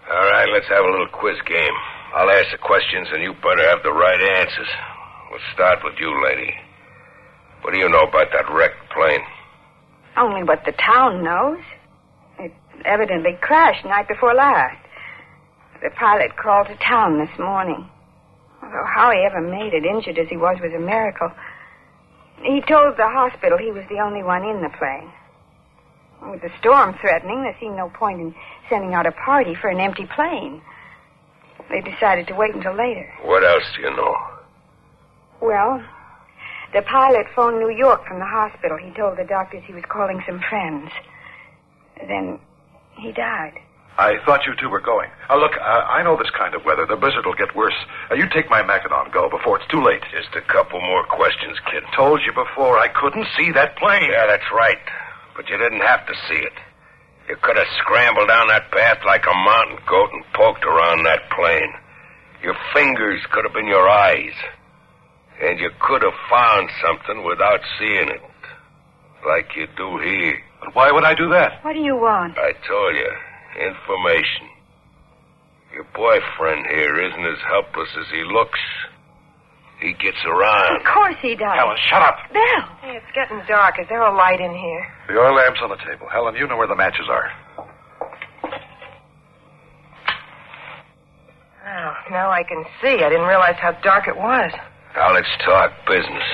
All 0.10 0.26
right, 0.32 0.48
let's 0.54 0.68
have 0.70 0.86
a 0.86 0.90
little 0.90 1.10
quiz 1.12 1.36
game. 1.46 1.76
I'll 2.16 2.30
ask 2.32 2.52
the 2.52 2.58
questions, 2.58 3.08
and 3.12 3.22
you 3.22 3.34
better 3.44 3.68
have 3.70 3.84
the 3.84 3.92
right 3.92 4.22
answers. 4.40 4.70
We'll 5.30 5.40
start 5.54 5.80
with 5.84 5.96
you, 6.00 6.10
lady. 6.24 6.54
What 7.62 7.74
do 7.74 7.80
you 7.80 7.90
know 7.90 8.04
about 8.04 8.28
that 8.32 8.52
wrecked 8.52 8.90
plane? 8.94 9.22
Only 10.16 10.44
what 10.44 10.64
the 10.66 10.72
town 10.72 11.24
knows. 11.24 11.60
It 12.40 12.54
evidently 12.86 13.38
crashed 13.42 13.86
night 13.86 14.08
before 14.08 14.34
last. 14.34 14.78
The 15.84 15.90
pilot 15.92 16.38
called 16.38 16.68
to 16.68 16.76
town 16.78 17.20
this 17.20 17.38
morning. 17.38 17.90
Although 18.64 18.86
how 18.86 19.12
he 19.12 19.20
ever 19.26 19.42
made 19.42 19.74
it, 19.74 19.86
injured 19.86 20.18
as 20.18 20.30
he 20.30 20.38
was, 20.38 20.58
was 20.62 20.74
a 20.74 20.80
miracle. 20.80 21.32
He 22.42 22.62
told 22.62 22.98
the 22.98 23.10
hospital 23.10 23.58
he 23.58 23.72
was 23.72 23.84
the 23.90 24.00
only 24.00 24.24
one 24.24 24.44
in 24.44 24.62
the 24.62 24.70
plane. 24.78 25.12
With 26.32 26.42
the 26.42 26.50
storm 26.60 26.96
threatening, 27.00 27.44
there 27.44 27.56
seemed 27.60 27.76
no 27.76 27.90
point 27.90 28.22
in 28.22 28.34
sending 28.70 28.94
out 28.94 29.06
a 29.06 29.12
party 29.12 29.56
for 29.56 29.70
an 29.70 29.80
empty 29.80 30.08
plane. 30.16 30.62
They 31.70 31.82
decided 31.82 32.28
to 32.28 32.36
wait 32.36 32.56
until 32.56 32.76
later. 32.76 33.12
What 33.24 33.44
else 33.44 33.64
do 33.76 33.84
you 33.84 33.96
know? 33.96 34.16
Well, 35.42 35.84
the 36.74 36.82
pilot 36.82 37.28
phoned 37.36 37.60
New 37.60 37.70
York 37.70 38.06
from 38.08 38.20
the 38.20 38.26
hospital. 38.26 38.78
He 38.78 38.92
told 38.92 39.18
the 39.18 39.24
doctors 39.24 39.64
he 39.66 39.74
was 39.74 39.84
calling 39.88 40.22
some 40.28 40.42
friends. 40.50 40.92
Then 42.08 42.40
he 42.98 43.12
died. 43.12 43.54
I 43.98 44.22
thought 44.26 44.46
you 44.46 44.54
two 44.62 44.70
were 44.70 44.82
going. 44.82 45.10
Uh, 45.30 45.38
look, 45.38 45.54
uh, 45.58 45.82
I 45.90 46.04
know 46.04 46.18
this 46.18 46.30
kind 46.38 46.54
of 46.54 46.64
weather. 46.66 46.86
The 46.86 46.96
blizzard 46.96 47.26
will 47.26 47.34
get 47.34 47.56
worse. 47.56 47.74
Uh, 48.12 48.16
you 48.16 48.30
take 48.30 48.50
my 48.50 48.62
Mackinaw 48.62 49.12
go 49.12 49.28
before 49.30 49.58
it's 49.58 49.66
too 49.72 49.82
late. 49.82 50.02
Just 50.14 50.36
a 50.38 50.42
couple 50.42 50.80
more 50.82 51.04
questions, 51.06 51.58
kid. 51.66 51.82
Told 51.96 52.22
you 52.22 52.32
before 52.32 52.78
I 52.78 52.90
couldn't 52.90 53.26
see 53.36 53.52
that 53.54 53.76
plane. 53.78 54.12
Yeah, 54.12 54.28
that's 54.28 54.46
right. 54.54 54.78
But 55.36 55.50
you 55.50 55.58
didn't 55.58 55.82
have 55.82 56.06
to 56.06 56.14
see 56.30 56.38
it. 56.38 56.54
You 57.28 57.38
could 57.42 57.58
have 57.58 57.68
scrambled 57.82 58.30
down 58.30 58.48
that 58.50 58.70
path 58.72 59.00
like 59.06 59.26
a 59.26 59.34
mountain 59.34 59.80
goat 59.90 60.10
and 60.14 60.24
poked 60.34 60.64
around 60.64 61.04
that 61.04 61.30
plane. 61.34 61.74
Your 62.44 62.56
fingers 62.74 63.22
could 63.32 63.46
have 63.46 63.54
been 63.54 63.68
your 63.68 63.90
eyes. 63.90 64.34
And 65.42 65.60
you 65.60 65.70
could 65.80 66.02
have 66.02 66.18
found 66.30 66.70
something 66.82 67.24
without 67.24 67.60
seeing 67.78 68.10
it. 68.10 68.22
Like 69.26 69.56
you 69.56 69.68
do 69.78 70.00
here. 70.00 70.38
But 70.62 70.76
why 70.76 70.92
would 70.92 71.04
I 71.04 71.14
do 71.14 71.30
that? 71.30 71.64
What 71.64 71.74
do 71.74 71.80
you 71.80 71.96
want? 71.96 72.38
I 72.38 72.54
told 72.68 72.96
you. 72.96 73.12
Information. 73.62 74.50
Your 75.74 75.86
boyfriend 75.94 76.66
here 76.68 77.00
isn't 77.02 77.26
as 77.26 77.38
helpless 77.48 77.90
as 78.00 78.06
he 78.12 78.24
looks. 78.24 78.60
He 79.80 79.94
gets 79.94 80.18
around. 80.26 80.82
Of 80.82 80.88
course 80.92 81.18
he 81.22 81.36
does. 81.36 81.54
Helen, 81.54 81.78
shut 81.90 82.02
up. 82.02 82.18
Bill. 82.34 82.64
Hey, 82.82 82.98
it's 82.98 83.12
getting 83.14 83.42
dark. 83.48 83.76
Is 83.80 83.86
there 83.90 84.02
a 84.02 84.16
light 84.16 84.42
in 84.42 84.52
here? 84.52 84.88
The 85.08 85.20
oil 85.20 85.36
lamp's 85.36 85.60
on 85.62 85.70
the 85.70 85.78
table. 85.78 86.08
Helen, 86.12 86.36
you 86.36 86.48
know 86.48 86.58
where 86.58 86.68
the 86.68 86.76
matches 86.76 87.06
are. 87.10 87.30
Oh, 91.68 91.94
now 92.10 92.32
I 92.32 92.44
can 92.44 92.64
see. 92.82 93.04
I 93.04 93.10
didn't 93.10 93.28
realize 93.28 93.56
how 93.62 93.74
dark 93.84 94.08
it 94.08 94.18
was. 94.18 94.52
Now 94.98 95.14
let's 95.14 95.30
talk 95.46 95.70
business. 95.86 96.26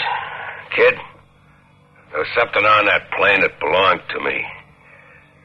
Kid, 0.72 0.96
there 2.16 2.20
was 2.24 2.32
something 2.32 2.64
on 2.64 2.88
that 2.88 3.12
plane 3.12 3.44
that 3.44 3.60
belonged 3.60 4.08
to 4.16 4.24
me. 4.24 4.40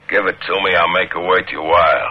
Give 0.06 0.22
it 0.30 0.38
to 0.38 0.54
me, 0.62 0.70
I'll 0.78 0.94
make 0.94 1.10
it 1.10 1.18
worth 1.18 1.50
your 1.50 1.66
while. 1.66 2.10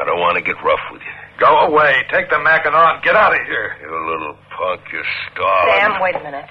I 0.00 0.08
don't 0.08 0.16
want 0.16 0.40
to 0.40 0.42
get 0.42 0.56
rough 0.64 0.80
with 0.88 1.04
you. 1.04 1.12
Go 1.36 1.68
away. 1.68 2.00
Take 2.08 2.32
the 2.32 2.40
Mackinaw. 2.40 3.04
Get 3.04 3.14
out 3.14 3.36
of 3.36 3.44
here. 3.44 3.76
You 3.84 3.92
little 3.92 4.32
punk, 4.56 4.80
you're 4.88 5.04
starving. 5.28 5.76
Sam, 5.76 6.00
wait 6.00 6.16
a 6.16 6.24
minute. 6.24 6.48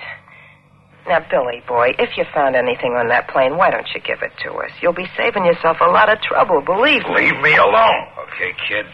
Now, 1.10 1.26
Billy, 1.26 1.66
boy, 1.68 1.98
if 1.98 2.14
you 2.18 2.26
found 2.30 2.56
anything 2.56 2.94
on 2.94 3.10
that 3.10 3.30
plane, 3.30 3.58
why 3.58 3.70
don't 3.74 3.90
you 3.94 4.02
give 4.02 4.22
it 4.22 4.34
to 4.46 4.54
us? 4.62 4.70
You'll 4.82 4.94
be 4.94 5.10
saving 5.18 5.46
yourself 5.46 5.78
a 5.82 5.90
lot 5.90 6.14
of 6.14 6.22
trouble, 6.22 6.62
believe 6.62 7.02
me. 7.10 7.26
Leave 7.26 7.42
me 7.42 7.58
alone. 7.58 8.06
Okay, 8.30 8.54
kid, 8.70 8.86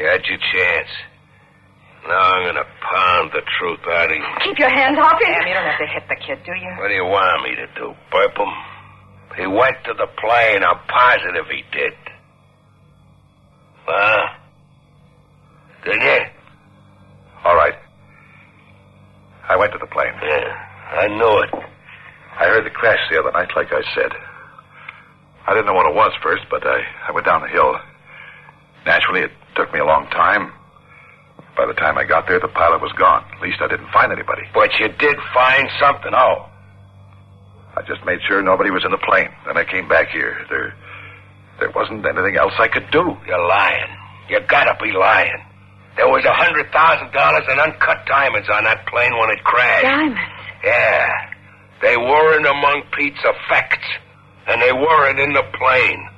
you 0.00 0.08
had 0.08 0.24
your 0.24 0.40
chance. 0.40 0.88
Now 2.06 2.20
I'm 2.20 2.44
gonna 2.46 2.68
pound 2.84 3.32
the 3.32 3.42
truth 3.58 3.80
out 3.88 4.10
of 4.10 4.16
you. 4.16 4.24
Keep 4.44 4.58
your 4.58 4.68
hands 4.68 4.98
off 4.98 5.16
him. 5.20 5.32
Sam, 5.32 5.48
you 5.48 5.54
don't 5.54 5.64
have 5.64 5.80
to 5.80 5.86
hit 5.86 6.04
the 6.08 6.16
kid, 6.20 6.38
do 6.44 6.52
you? 6.52 6.70
What 6.76 6.88
do 6.88 6.94
you 6.94 7.04
want 7.04 7.42
me 7.44 7.56
to 7.56 7.66
do, 7.74 7.94
burp 8.12 8.36
him? 8.36 8.52
He 9.36 9.46
went 9.46 9.76
to 9.86 9.94
the 9.94 10.06
plane. 10.20 10.62
I'm 10.62 10.78
positive 10.86 11.46
he 11.50 11.62
did. 11.72 11.94
Huh? 13.86 14.28
Did 15.84 16.02
you? 16.02 16.18
All 17.44 17.56
right. 17.56 17.74
I 19.48 19.56
went 19.56 19.72
to 19.72 19.78
the 19.78 19.86
plane. 19.86 20.12
Yeah, 20.22 21.00
I 21.00 21.08
knew 21.08 21.38
it. 21.40 21.50
I 22.38 22.44
heard 22.48 22.64
the 22.64 22.70
crash 22.70 22.98
the 23.10 23.18
other 23.20 23.32
night, 23.32 23.48
like 23.56 23.72
I 23.72 23.82
said. 23.94 24.12
I 25.46 25.52
didn't 25.52 25.66
know 25.66 25.74
what 25.74 25.88
it 25.88 25.94
was 25.94 26.12
first, 26.22 26.44
but 26.50 26.66
I, 26.66 26.80
I 27.08 27.12
went 27.12 27.26
down 27.26 27.42
the 27.42 27.48
hill. 27.48 27.76
Naturally, 28.86 29.20
it 29.20 29.30
took 29.56 29.72
me 29.72 29.80
a 29.80 29.84
long 29.84 30.08
time. 30.08 30.52
By 31.56 31.66
the 31.66 31.74
time 31.74 31.96
I 31.98 32.04
got 32.04 32.26
there, 32.26 32.40
the 32.40 32.48
pilot 32.48 32.82
was 32.82 32.92
gone. 32.98 33.24
At 33.32 33.40
least 33.40 33.62
I 33.62 33.68
didn't 33.68 33.90
find 33.90 34.10
anybody. 34.10 34.42
But 34.52 34.70
you 34.78 34.88
did 34.88 35.16
find 35.32 35.68
something. 35.78 36.10
Oh. 36.12 36.50
I 37.76 37.82
just 37.82 38.04
made 38.04 38.18
sure 38.26 38.42
nobody 38.42 38.70
was 38.70 38.84
in 38.84 38.90
the 38.90 38.98
plane. 38.98 39.30
Then 39.46 39.56
I 39.56 39.64
came 39.64 39.88
back 39.88 40.08
here. 40.10 40.46
There, 40.50 40.74
there 41.60 41.70
wasn't 41.70 42.04
anything 42.06 42.36
else 42.36 42.54
I 42.58 42.68
could 42.68 42.90
do. 42.90 43.16
You're 43.26 43.46
lying. 43.46 43.90
You 44.28 44.40
gotta 44.48 44.76
be 44.82 44.90
lying. 44.92 45.42
There 45.96 46.08
was 46.08 46.24
a 46.24 46.34
hundred 46.34 46.70
thousand 46.72 47.12
dollars 47.12 47.44
in 47.50 47.58
uncut 47.58 48.06
diamonds 48.06 48.48
on 48.50 48.64
that 48.64 48.86
plane 48.86 49.12
when 49.18 49.30
it 49.30 49.42
crashed. 49.44 49.84
Diamonds. 49.84 50.18
Yeah. 50.64 51.06
They 51.82 51.96
weren't 51.96 52.46
among 52.46 52.82
Pete's 52.96 53.22
effects. 53.22 53.86
And 54.46 54.60
they 54.60 54.72
weren't 54.72 55.20
in 55.20 55.32
the 55.32 55.44
plane. 55.54 56.08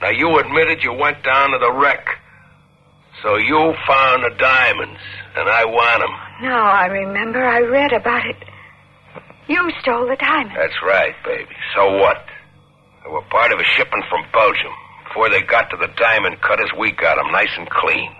Now, 0.00 0.10
you 0.10 0.38
admitted 0.38 0.82
you 0.82 0.92
went 0.92 1.22
down 1.24 1.50
to 1.50 1.58
the 1.58 1.72
wreck. 1.72 2.06
So 3.26 3.34
you 3.42 3.74
found 3.90 4.22
the 4.22 4.30
diamonds, 4.38 5.02
and 5.34 5.50
I 5.50 5.66
want 5.66 5.98
them. 5.98 6.14
Now 6.46 6.62
I 6.62 6.86
remember 6.86 7.42
I 7.42 7.58
read 7.58 7.90
about 7.92 8.24
it. 8.24 8.38
You 9.50 9.66
stole 9.82 10.06
the 10.06 10.14
diamonds. 10.14 10.54
That's 10.54 10.78
right, 10.86 11.10
baby. 11.26 11.50
So 11.74 11.98
what? 11.98 12.22
They 13.02 13.10
were 13.10 13.26
part 13.26 13.50
of 13.50 13.58
a 13.58 13.66
shipment 13.74 14.04
from 14.06 14.30
Belgium. 14.30 14.70
Before 15.10 15.28
they 15.28 15.42
got 15.42 15.66
to 15.74 15.76
the 15.76 15.90
diamond 15.98 16.38
cutters, 16.40 16.70
we 16.78 16.92
got 16.92 17.18
them 17.18 17.32
nice 17.32 17.50
and 17.58 17.68
clean. 17.68 18.14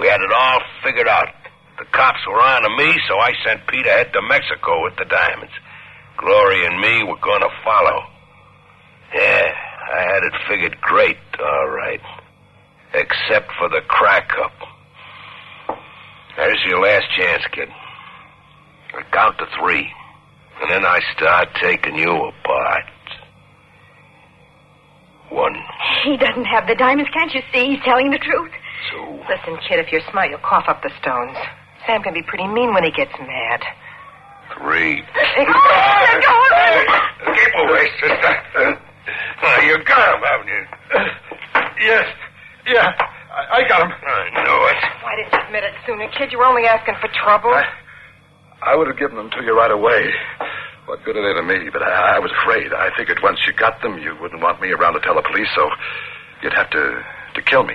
We 0.00 0.08
had 0.08 0.24
it 0.24 0.32
all 0.32 0.60
figured 0.82 1.08
out. 1.08 1.28
The 1.76 1.84
cops 1.92 2.24
were 2.24 2.40
on 2.40 2.64
to 2.64 2.72
me, 2.80 2.96
so 3.04 3.20
I 3.20 3.36
sent 3.44 3.66
Pete 3.68 3.84
ahead 3.84 4.14
to 4.14 4.22
Mexico 4.24 4.84
with 4.84 4.96
the 4.96 5.04
diamonds. 5.04 5.52
Glory 6.16 6.64
and 6.64 6.80
me 6.80 7.04
were 7.04 7.20
going 7.20 7.44
to 7.44 7.52
follow. 7.60 8.00
Yeah, 9.12 9.52
I 9.52 10.00
had 10.00 10.24
it 10.24 10.32
figured 10.48 10.80
great, 10.80 11.20
all 11.44 11.68
right. 11.68 12.00
Except 12.94 13.50
for 13.58 13.68
the 13.68 13.80
crack 13.88 14.30
up. 14.42 14.52
There's 16.36 16.60
your 16.66 16.80
last 16.82 17.06
chance, 17.16 17.42
kid. 17.52 17.68
I 18.94 19.02
count 19.12 19.38
to 19.38 19.46
three. 19.60 19.90
And 20.62 20.70
then 20.70 20.84
I 20.86 21.00
start 21.16 21.48
taking 21.60 21.96
you 21.96 22.10
apart. 22.10 22.84
One, 25.30 25.54
He 26.04 26.16
doesn't 26.16 26.44
have 26.44 26.68
the 26.68 26.76
diamonds. 26.76 27.10
Can't 27.12 27.34
you 27.34 27.42
see? 27.52 27.74
He's 27.74 27.82
telling 27.84 28.10
the 28.10 28.18
truth. 28.18 28.52
two, 28.90 29.18
Listen, 29.28 29.58
kid, 29.68 29.80
if 29.80 29.90
you're 29.90 30.02
smart, 30.12 30.30
you'll 30.30 30.38
cough 30.38 30.64
up 30.68 30.82
the 30.82 30.90
stones. 31.00 31.36
Sam 31.86 32.02
can 32.02 32.14
be 32.14 32.22
pretty 32.22 32.46
mean 32.46 32.72
when 32.72 32.84
he 32.84 32.90
gets 32.92 33.12
mad. 33.18 33.60
three. 34.56 35.02
let 35.02 36.22
go 36.22 36.34
of 36.46 36.52
me. 37.26 37.34
Keep 37.34 37.54
away, 37.66 37.86
sister. 38.00 38.80
Now, 39.42 39.60
you 39.60 39.84
got 39.84 40.14
him, 40.16 40.22
haven't 40.24 40.48
you? 40.48 41.84
Yes. 41.86 42.06
Yeah. 42.66 42.92
I, 43.34 43.60
I 43.60 43.68
got 43.68 43.82
him. 43.82 43.90
I 43.92 44.30
knew 44.42 44.58
it. 44.70 44.78
Why 45.02 45.12
didn't 45.16 45.32
you 45.32 45.40
admit 45.46 45.64
it 45.64 45.74
sooner, 45.86 46.08
kid? 46.16 46.32
You 46.32 46.38
were 46.38 46.46
only 46.46 46.64
asking 46.64 46.94
for 47.00 47.08
trouble. 47.12 47.50
I, 47.50 47.66
I 48.62 48.76
would 48.76 48.86
have 48.86 48.98
given 48.98 49.16
them 49.16 49.30
to 49.30 49.42
you 49.44 49.56
right 49.56 49.70
away. 49.70 50.12
What 50.86 51.02
good 51.04 51.16
are 51.16 51.24
they 51.24 51.34
to 51.40 51.42
me? 51.42 51.70
But 51.72 51.82
I, 51.82 52.16
I 52.16 52.18
was 52.18 52.30
afraid. 52.42 52.72
I 52.72 52.90
figured 52.96 53.18
once 53.22 53.40
you 53.46 53.52
got 53.54 53.80
them, 53.82 53.98
you 53.98 54.16
wouldn't 54.20 54.42
want 54.42 54.60
me 54.60 54.70
around 54.70 54.94
to 54.94 55.00
tell 55.00 55.14
the 55.14 55.22
police, 55.22 55.48
so 55.54 55.68
you'd 56.42 56.52
have 56.52 56.70
to 56.70 57.02
to 57.34 57.42
kill 57.42 57.64
me. 57.64 57.74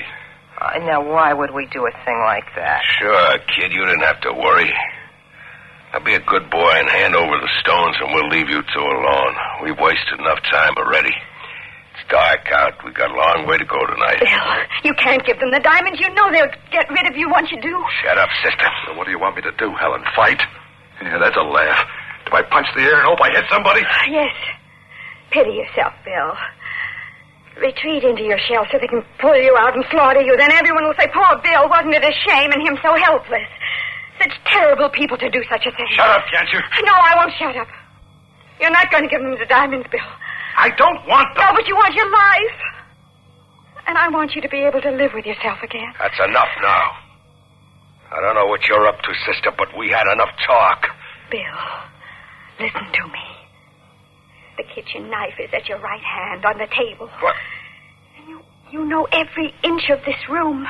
Uh, 0.62 0.80
now, 0.86 1.04
why 1.04 1.34
would 1.34 1.52
we 1.52 1.66
do 1.68 1.86
a 1.88 1.92
thing 2.06 2.20
like 2.24 2.46
that? 2.56 2.82
Sure, 3.00 3.38
kid, 3.56 3.72
you 3.72 3.84
didn't 3.86 4.04
have 4.04 4.22
to 4.22 4.32
worry. 4.34 4.72
I'll 5.92 6.04
be 6.04 6.14
a 6.14 6.20
good 6.22 6.50
boy 6.52 6.72
and 6.76 6.88
hand 6.90 7.16
over 7.16 7.34
the 7.40 7.50
stones, 7.62 7.96
and 8.00 8.14
we'll 8.14 8.30
leave 8.30 8.48
you 8.48 8.62
two 8.62 8.86
alone. 8.86 9.34
We've 9.64 9.80
wasted 9.80 10.20
enough 10.20 10.40
time 10.52 10.74
already. 10.78 11.14
It's 12.00 12.08
dark 12.10 12.48
out. 12.56 12.80
We've 12.86 12.96
got 12.96 13.12
a 13.12 13.18
long 13.18 13.44
way 13.48 13.58
to 13.58 13.66
go 13.66 13.80
tonight. 13.84 14.24
Bill, 14.24 14.88
you 14.88 14.94
can't 14.96 15.26
give 15.26 15.40
them 15.40 15.52
the 15.52 15.60
diamonds. 15.60 16.00
You 16.00 16.08
know 16.16 16.32
they'll 16.32 16.52
get 16.72 16.88
rid 16.90 17.08
of 17.12 17.18
you 17.18 17.28
once 17.30 17.52
you 17.52 17.60
do. 17.60 17.76
Shut 18.04 18.18
up, 18.18 18.30
sister. 18.44 18.68
So 18.88 18.96
what 18.96 19.04
do 19.04 19.12
you 19.12 19.20
want 19.20 19.36
me 19.36 19.42
to 19.44 19.52
do, 19.60 19.76
Helen? 19.76 20.04
Fight? 20.16 20.40
Yeah, 21.04 21.20
that's 21.20 21.36
a 21.36 21.44
laugh. 21.44 21.84
Do 22.26 22.38
I 22.38 22.44
punch 22.44 22.68
the 22.76 22.84
air 22.84 22.96
and 22.96 23.04
hope 23.04 23.20
I 23.20 23.32
hit 23.36 23.44
somebody? 23.52 23.82
Ah, 23.84 24.06
yes. 24.08 24.36
Pity 25.32 25.60
yourself, 25.60 25.94
Bill. 26.06 26.32
Retreat 27.60 28.04
into 28.04 28.24
your 28.24 28.40
shell 28.48 28.64
so 28.72 28.80
they 28.80 28.88
can 28.88 29.04
pull 29.20 29.36
you 29.36 29.56
out 29.60 29.76
and 29.76 29.84
slaughter 29.92 30.22
you. 30.22 30.38
Then 30.38 30.52
everyone 30.56 30.86
will 30.88 30.96
say, 30.96 31.12
poor 31.12 31.36
Bill, 31.44 31.68
wasn't 31.68 31.96
it 31.96 32.04
a 32.04 32.16
shame 32.24 32.52
and 32.56 32.64
him 32.64 32.80
so 32.80 32.96
helpless? 32.96 33.50
Such 34.24 34.32
terrible 34.48 34.90
people 34.90 35.18
to 35.18 35.30
do 35.30 35.44
such 35.52 35.68
a 35.68 35.72
thing. 35.76 35.88
Shut 35.92 36.08
up, 36.08 36.24
can't 36.32 36.48
you? 36.54 36.60
No, 36.84 36.96
I 36.96 37.16
won't 37.20 37.34
shut 37.36 37.56
up. 37.60 37.68
You're 38.60 38.72
not 38.72 38.92
going 38.92 39.04
to 39.04 39.10
give 39.10 39.20
them 39.22 39.36
the 39.36 39.46
diamonds, 39.48 39.88
Bill. 39.92 40.00
I 40.58 40.70
don't 40.76 41.08
want 41.08 41.36
them. 41.36 41.46
No, 41.48 41.56
but 41.56 41.68
you 41.68 41.76
want 41.76 41.96
your 41.96 42.10
life. 42.12 42.60
And 43.90 43.98
I 43.98 44.06
want 44.14 44.38
you 44.38 44.42
to 44.46 44.50
be 44.54 44.62
able 44.70 44.86
to 44.86 44.94
live 44.94 45.18
with 45.18 45.26
yourself 45.26 45.58
again. 45.66 45.90
That's 45.98 46.22
enough 46.22 46.54
now. 46.62 46.94
I 48.14 48.22
don't 48.22 48.38
know 48.38 48.46
what 48.46 48.62
you're 48.70 48.86
up 48.86 49.02
to, 49.02 49.12
sister, 49.26 49.50
but 49.58 49.74
we 49.74 49.90
had 49.90 50.06
enough 50.14 50.30
talk. 50.46 50.86
Bill, 51.34 51.58
listen 52.62 52.86
to 52.86 53.04
me. 53.10 53.28
The 54.62 54.66
kitchen 54.78 55.10
knife 55.10 55.42
is 55.42 55.50
at 55.58 55.66
your 55.66 55.82
right 55.82 56.06
hand 56.06 56.46
on 56.46 56.62
the 56.62 56.70
table. 56.70 57.10
What? 57.18 57.34
And 58.14 58.30
you, 58.30 58.38
you 58.70 58.86
know 58.86 59.10
every 59.10 59.58
inch 59.66 59.90
of 59.90 60.06
this 60.06 60.22
room. 60.30 60.70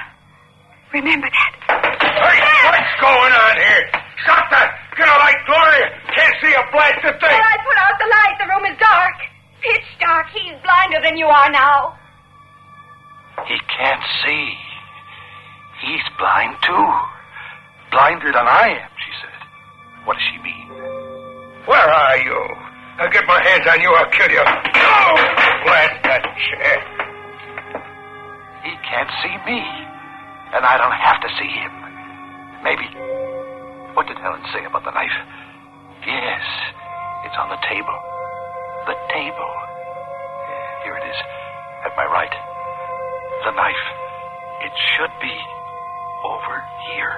Remember 0.93 1.27
that. 1.27 1.53
Hey, 1.67 2.39
what's 2.71 2.95
going 3.03 3.33
on 3.35 3.55
here? 3.59 3.83
Stop 4.23 4.47
that! 4.47 4.95
Get 4.95 5.11
a 5.11 5.17
light, 5.19 5.43
Gloria! 5.43 5.91
Can't 6.15 6.35
see 6.39 6.55
a 6.55 6.63
blasted 6.71 7.19
thing! 7.19 7.35
Well, 7.35 7.51
I 7.51 7.59
put 7.67 7.77
out 7.83 7.95
the 7.99 8.07
light. 8.15 8.35
The 8.39 8.47
room 8.47 8.63
is 8.71 8.79
dark. 8.79 9.15
Pitch 9.59 9.87
dark. 9.99 10.27
He's 10.31 10.55
blinder 10.63 11.03
than 11.03 11.19
you 11.19 11.27
are 11.27 11.51
now. 11.51 11.99
He 13.47 13.57
can't 13.67 14.03
see. 14.25 14.57
He's 15.81 16.03
blind, 16.17 16.55
too. 16.61 16.89
Blinder 17.91 18.31
than 18.31 18.47
I 18.47 18.83
am, 18.83 18.91
she 18.99 19.11
said. 19.21 19.39
What 20.05 20.17
does 20.17 20.25
she 20.31 20.37
mean? 20.43 20.67
Where 21.65 21.89
are 21.89 22.17
you? 22.17 22.39
I'll 22.99 23.11
get 23.11 23.25
my 23.25 23.41
hands 23.41 23.63
on 23.63 23.79
you, 23.79 23.89
I'll 23.95 24.11
kill 24.11 24.29
you. 24.29 24.43
Oh, 24.43 25.15
blast 25.63 26.03
that 26.03 26.23
chair. 26.35 26.77
He 28.67 28.75
can't 28.83 29.11
see 29.23 29.35
me, 29.47 29.63
and 30.51 30.67
I 30.67 30.75
don't 30.75 30.99
have 30.99 31.21
to 31.23 31.29
see 31.39 31.47
him. 31.47 31.73
Maybe. 32.61 32.85
What 33.95 34.07
did 34.07 34.17
Helen 34.19 34.43
say 34.51 34.65
about 34.67 34.83
the 34.83 34.91
knife? 34.91 35.15
Yes, 36.05 36.43
it's 37.23 37.37
on 37.39 37.49
the 37.49 37.61
table. 37.71 37.97
The 38.85 38.97
table. 39.15 39.51
Here 40.83 40.95
it 40.99 41.05
is, 41.07 41.19
at 41.87 41.95
my 41.95 42.05
right. 42.05 42.58
The 43.45 43.51
knife. 43.51 43.85
It 44.61 44.73
should 44.95 45.13
be 45.21 45.35
over 46.25 46.55
here. 46.91 47.15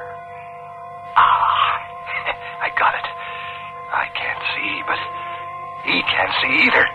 Ah, 1.18 1.82
I 2.66 2.70
got 2.78 2.94
it. 2.94 3.08
I 3.92 4.06
can't 4.13 4.44
see, 4.54 4.74
but 4.88 5.00
he 5.84 5.98
can't 6.06 6.34
see 6.42 6.54
either. 6.70 6.86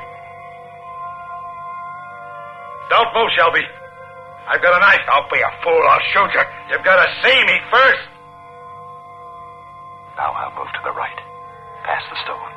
Don't 2.89 3.11
move, 3.15 3.31
Shelby. 3.37 3.67
I've 4.47 4.63
got 4.63 4.79
a 4.79 4.81
knife. 4.81 5.03
Don't 5.07 5.29
be 5.31 5.43
a 5.43 5.51
fool. 5.63 5.83
I'll 5.91 6.07
shoot 6.15 6.31
you. 6.33 6.45
You've 6.71 6.85
got 6.85 7.03
to 7.03 7.09
see 7.23 7.39
me 7.51 7.59
first. 7.71 8.07
Now 10.17 10.33
I'll 10.33 10.55
move 10.55 10.71
to 10.73 10.83
the 10.85 10.95
right, 10.95 11.19
past 11.85 12.07
the 12.09 12.17
stone. 12.25 12.53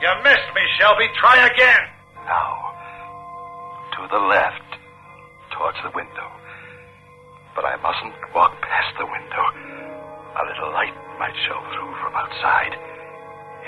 You 0.00 0.08
missed 0.24 0.50
me, 0.56 0.62
Shelby. 0.80 1.06
Try 1.20 1.46
again. 1.46 1.84
Now, 2.24 2.72
to 3.92 4.08
the 4.08 4.18
left, 4.18 4.69
towards 5.60 5.76
the 5.84 5.92
window. 5.92 6.28
But 7.54 7.68
I 7.68 7.76
mustn't 7.84 8.16
walk 8.32 8.56
past 8.64 8.96
the 8.96 9.04
window. 9.04 9.44
A 10.40 10.42
little 10.48 10.72
light 10.72 10.96
might 11.20 11.36
show 11.44 11.60
through 11.76 11.92
from 12.00 12.16
outside 12.16 12.72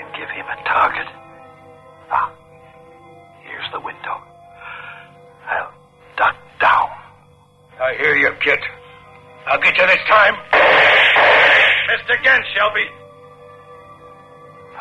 and 0.01 0.09
give 0.17 0.25
him 0.33 0.45
a 0.49 0.57
target. 0.65 1.05
Ah, 2.09 2.33
here's 3.45 3.69
the 3.71 3.79
window. 3.79 4.17
I'll 5.45 5.69
duck 6.17 6.35
down. 6.59 6.89
I 7.77 7.93
hear 8.01 8.15
you, 8.17 8.31
kid. 8.41 8.59
I'll 9.45 9.61
get 9.61 9.77
you 9.77 9.85
this 9.85 10.01
time. 10.09 10.33
Missed 11.93 12.09
again, 12.09 12.41
Shelby. 12.55 12.89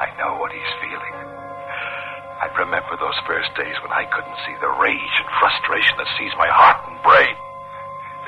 I 0.01 0.09
know 0.17 0.41
what 0.41 0.52
he's 0.52 0.52
feeling. 0.52 0.52
I 0.52 0.52
remember 2.59 2.97
those 3.01 3.17
first 3.27 3.51
days 3.57 3.77
when 3.83 3.93
I 3.93 4.05
couldn't 4.11 4.39
see 4.45 4.55
the 4.61 4.71
rage 4.81 5.15
and 5.21 5.29
frustration 5.41 5.95
that 5.99 6.09
seized 6.19 6.37
my 6.37 6.49
heart 6.49 6.85
and 6.89 6.97
brain. 7.03 7.37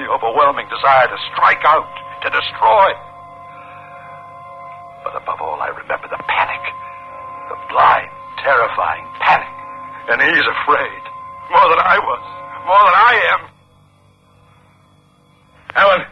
The 0.01 0.11
overwhelming 0.11 0.67
desire 0.69 1.09
to 1.09 1.19
strike 1.33 1.63
out, 1.65 1.87
to 2.27 2.29
destroy. 2.33 2.89
But 5.05 5.15
above 5.21 5.41
all, 5.41 5.61
I 5.61 5.71
remember 5.71 6.09
the 6.09 6.21
panic. 6.27 6.65
The 7.53 7.59
blind, 7.71 8.11
terrifying 8.43 9.07
panic. 9.21 9.55
And 10.11 10.19
he's 10.21 10.47
afraid. 10.49 11.03
More 11.53 11.69
than 11.71 11.81
I 11.85 11.97
was. 12.01 12.25
More 12.65 12.83
than 12.85 12.97
I 12.97 13.13
am. 13.37 13.41
Helen, 15.75 16.03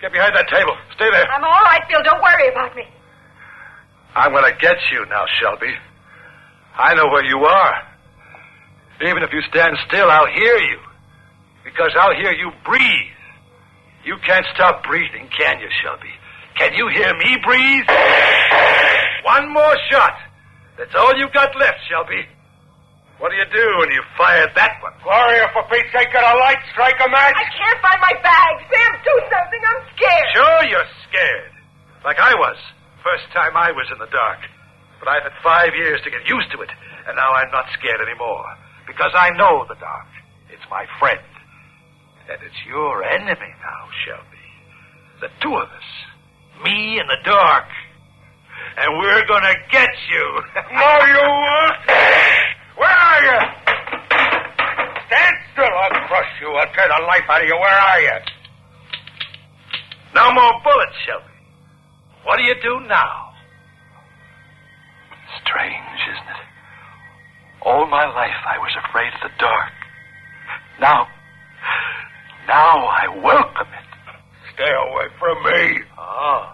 get 0.00 0.12
behind 0.12 0.34
that 0.34 0.48
table. 0.48 0.74
Stay 0.96 1.10
there. 1.10 1.28
I'm 1.30 1.44
all 1.44 1.62
right, 1.68 1.82
Bill. 1.88 2.02
Don't 2.02 2.22
worry 2.22 2.48
about 2.48 2.74
me. 2.74 2.84
I'm 4.16 4.32
going 4.32 4.46
to 4.46 4.58
get 4.60 4.76
you 4.92 5.04
now, 5.06 5.24
Shelby. 5.40 5.74
I 6.76 6.94
know 6.94 7.06
where 7.08 7.24
you 7.24 7.38
are. 7.44 7.76
Even 9.02 9.22
if 9.22 9.30
you 9.32 9.42
stand 9.50 9.76
still, 9.86 10.10
I'll 10.10 10.30
hear 10.30 10.58
you. 10.58 10.78
Because 11.64 11.92
I'll 11.98 12.14
hear 12.14 12.32
you 12.32 12.50
breathe. 12.64 13.14
You 14.04 14.16
can't 14.26 14.46
stop 14.54 14.84
breathing, 14.84 15.28
can 15.36 15.60
you, 15.60 15.68
Shelby? 15.82 16.12
Can 16.56 16.74
you 16.74 16.88
hear 16.88 17.12
me 17.14 17.38
breathe? 17.42 17.88
One 19.24 19.52
more 19.52 19.76
shot. 19.90 20.14
That's 20.76 20.94
all 20.94 21.16
you've 21.16 21.32
got 21.32 21.56
left, 21.58 21.78
Shelby. 21.88 22.26
What 23.18 23.30
do 23.30 23.36
you 23.36 23.46
do 23.46 23.66
when 23.78 23.90
you 23.90 24.02
fire 24.18 24.46
that 24.54 24.82
one? 24.82 24.92
Gloria, 25.02 25.48
for 25.54 25.62
Pete's 25.70 25.90
sake, 25.94 26.10
get 26.12 26.22
a 26.22 26.34
light, 26.36 26.58
strike 26.72 26.98
a 26.98 27.08
match. 27.08 27.34
I 27.38 27.46
can't 27.56 27.80
find 27.80 28.00
my 28.02 28.14
bag. 28.20 28.52
Sam, 28.68 28.92
do 29.06 29.14
something. 29.30 29.62
I'm 29.62 29.82
scared. 29.94 30.28
Sure, 30.34 30.60
you're 30.68 30.90
scared. 31.08 31.52
Like 32.04 32.18
I 32.18 32.34
was. 32.34 32.58
First 33.02 33.30
time 33.32 33.56
I 33.56 33.70
was 33.72 33.86
in 33.92 33.98
the 33.98 34.10
dark. 34.10 34.40
But 34.98 35.08
I've 35.08 35.22
had 35.22 35.36
five 35.42 35.74
years 35.74 36.00
to 36.04 36.10
get 36.10 36.26
used 36.28 36.50
to 36.52 36.60
it, 36.62 36.70
and 37.06 37.16
now 37.16 37.32
I'm 37.32 37.50
not 37.50 37.66
scared 37.78 38.00
anymore. 38.00 38.46
Because 38.86 39.12
I 39.14 39.30
know 39.36 39.64
the 39.68 39.76
dark. 39.76 40.06
It's 40.50 40.64
my 40.70 40.86
friend. 40.98 41.20
And 42.28 42.40
it's 42.42 42.60
your 42.66 43.04
enemy 43.04 43.52
now, 43.60 43.82
Shelby. 44.04 44.44
The 45.20 45.28
two 45.42 45.54
of 45.56 45.68
us. 45.68 45.88
Me 46.64 46.98
and 46.98 47.08
the 47.08 47.20
dark. 47.24 47.68
And 48.76 48.98
we're 48.98 49.26
gonna 49.26 49.54
get 49.70 49.90
you. 50.10 50.26
no, 50.72 50.90
you 51.04 51.20
won't. 51.20 51.76
Where 52.76 52.88
are 52.88 53.22
you? 53.22 53.40
Stand 55.06 55.36
still. 55.52 55.64
I'll 55.64 56.08
crush 56.08 56.32
you. 56.40 56.48
I'll 56.48 56.72
tear 56.72 56.88
the 56.88 57.04
life 57.06 57.24
out 57.28 57.42
of 57.42 57.48
you. 57.48 57.54
Where 57.54 57.78
are 57.78 58.00
you? 58.00 58.18
No 60.14 60.32
more 60.32 60.52
bullets, 60.62 60.96
Shelby. 61.06 61.34
What 62.24 62.38
do 62.38 62.42
you 62.44 62.54
do 62.62 62.86
now? 62.88 63.23
Strange, 65.44 66.00
isn't 66.08 66.30
it? 66.34 66.44
All 67.62 67.86
my 67.86 68.04
life 68.08 68.40
I 68.48 68.58
was 68.58 68.72
afraid 68.88 69.12
of 69.12 69.28
the 69.28 69.34
dark. 69.38 69.72
Now, 70.80 71.06
now 72.48 72.88
I 72.88 73.08
welcome 73.22 73.68
it. 73.68 73.88
Stay 74.54 74.72
away 74.72 75.06
from 75.20 75.36
me. 75.44 75.84
Oh, 75.98 76.48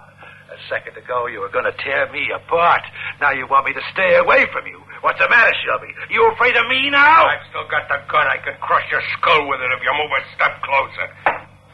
a 0.50 0.58
second 0.68 0.96
ago 0.96 1.26
you 1.26 1.40
were 1.40 1.50
going 1.50 1.66
to 1.66 1.76
tear 1.82 2.10
me 2.12 2.30
apart. 2.34 2.82
Now 3.20 3.30
you 3.32 3.46
want 3.48 3.66
me 3.66 3.72
to 3.74 3.84
stay 3.92 4.16
away 4.16 4.46
from 4.52 4.66
you. 4.66 4.82
What's 5.02 5.18
the 5.18 5.28
matter, 5.30 5.54
Shelby? 5.64 5.94
You 6.10 6.26
afraid 6.32 6.56
of 6.56 6.66
me 6.68 6.90
now? 6.90 7.26
I've 7.26 7.46
still 7.48 7.66
got 7.70 7.88
the 7.88 8.02
gun. 8.10 8.26
I 8.26 8.38
can 8.42 8.58
crush 8.60 8.84
your 8.90 9.02
skull 9.18 9.48
with 9.48 9.60
it 9.60 9.70
if 9.72 9.80
you 9.82 9.92
move 9.94 10.12
a 10.12 10.22
step 10.34 10.54
closer. 10.62 11.06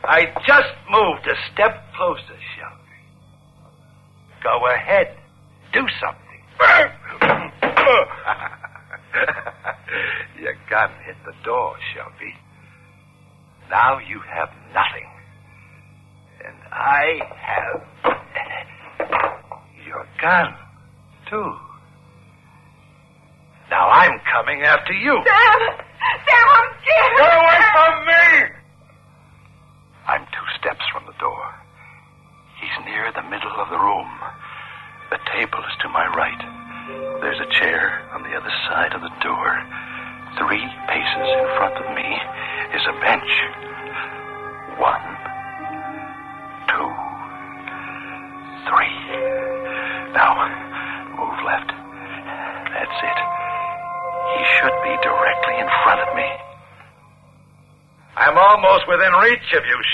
I 0.05 0.27
just 0.47 0.73
moved 0.89 1.27
a 1.27 1.37
step 1.53 1.81
closer, 1.97 2.37
Shelby. 2.55 3.01
Go 4.43 4.69
ahead. 4.69 5.17
Do 5.73 5.83
something. 6.01 6.23
Your 10.41 10.55
gun 10.71 10.91
hit 11.05 11.17
the 11.25 11.35
door, 11.45 11.77
Shelby. 11.95 12.35
Now 13.71 13.99
you 13.99 14.21
have 14.21 14.49
nothing. 14.73 15.09
And 16.45 16.57
I 16.73 17.21
have 17.35 17.83
your 19.87 20.07
gun, 20.21 20.55
too. 21.29 21.53
Now 23.71 23.89
I'm 23.89 24.21
coming 24.33 24.63
after 24.63 24.93
you. 24.93 25.23
Sam! 25.27 25.61
Sam, 26.27 26.47
I'm 26.55 26.71
scared. 26.83 27.17
Get 27.19 27.35
away 27.35 27.61
from 27.75 28.06
me! 28.06 28.06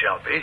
Shelby. 0.03 0.43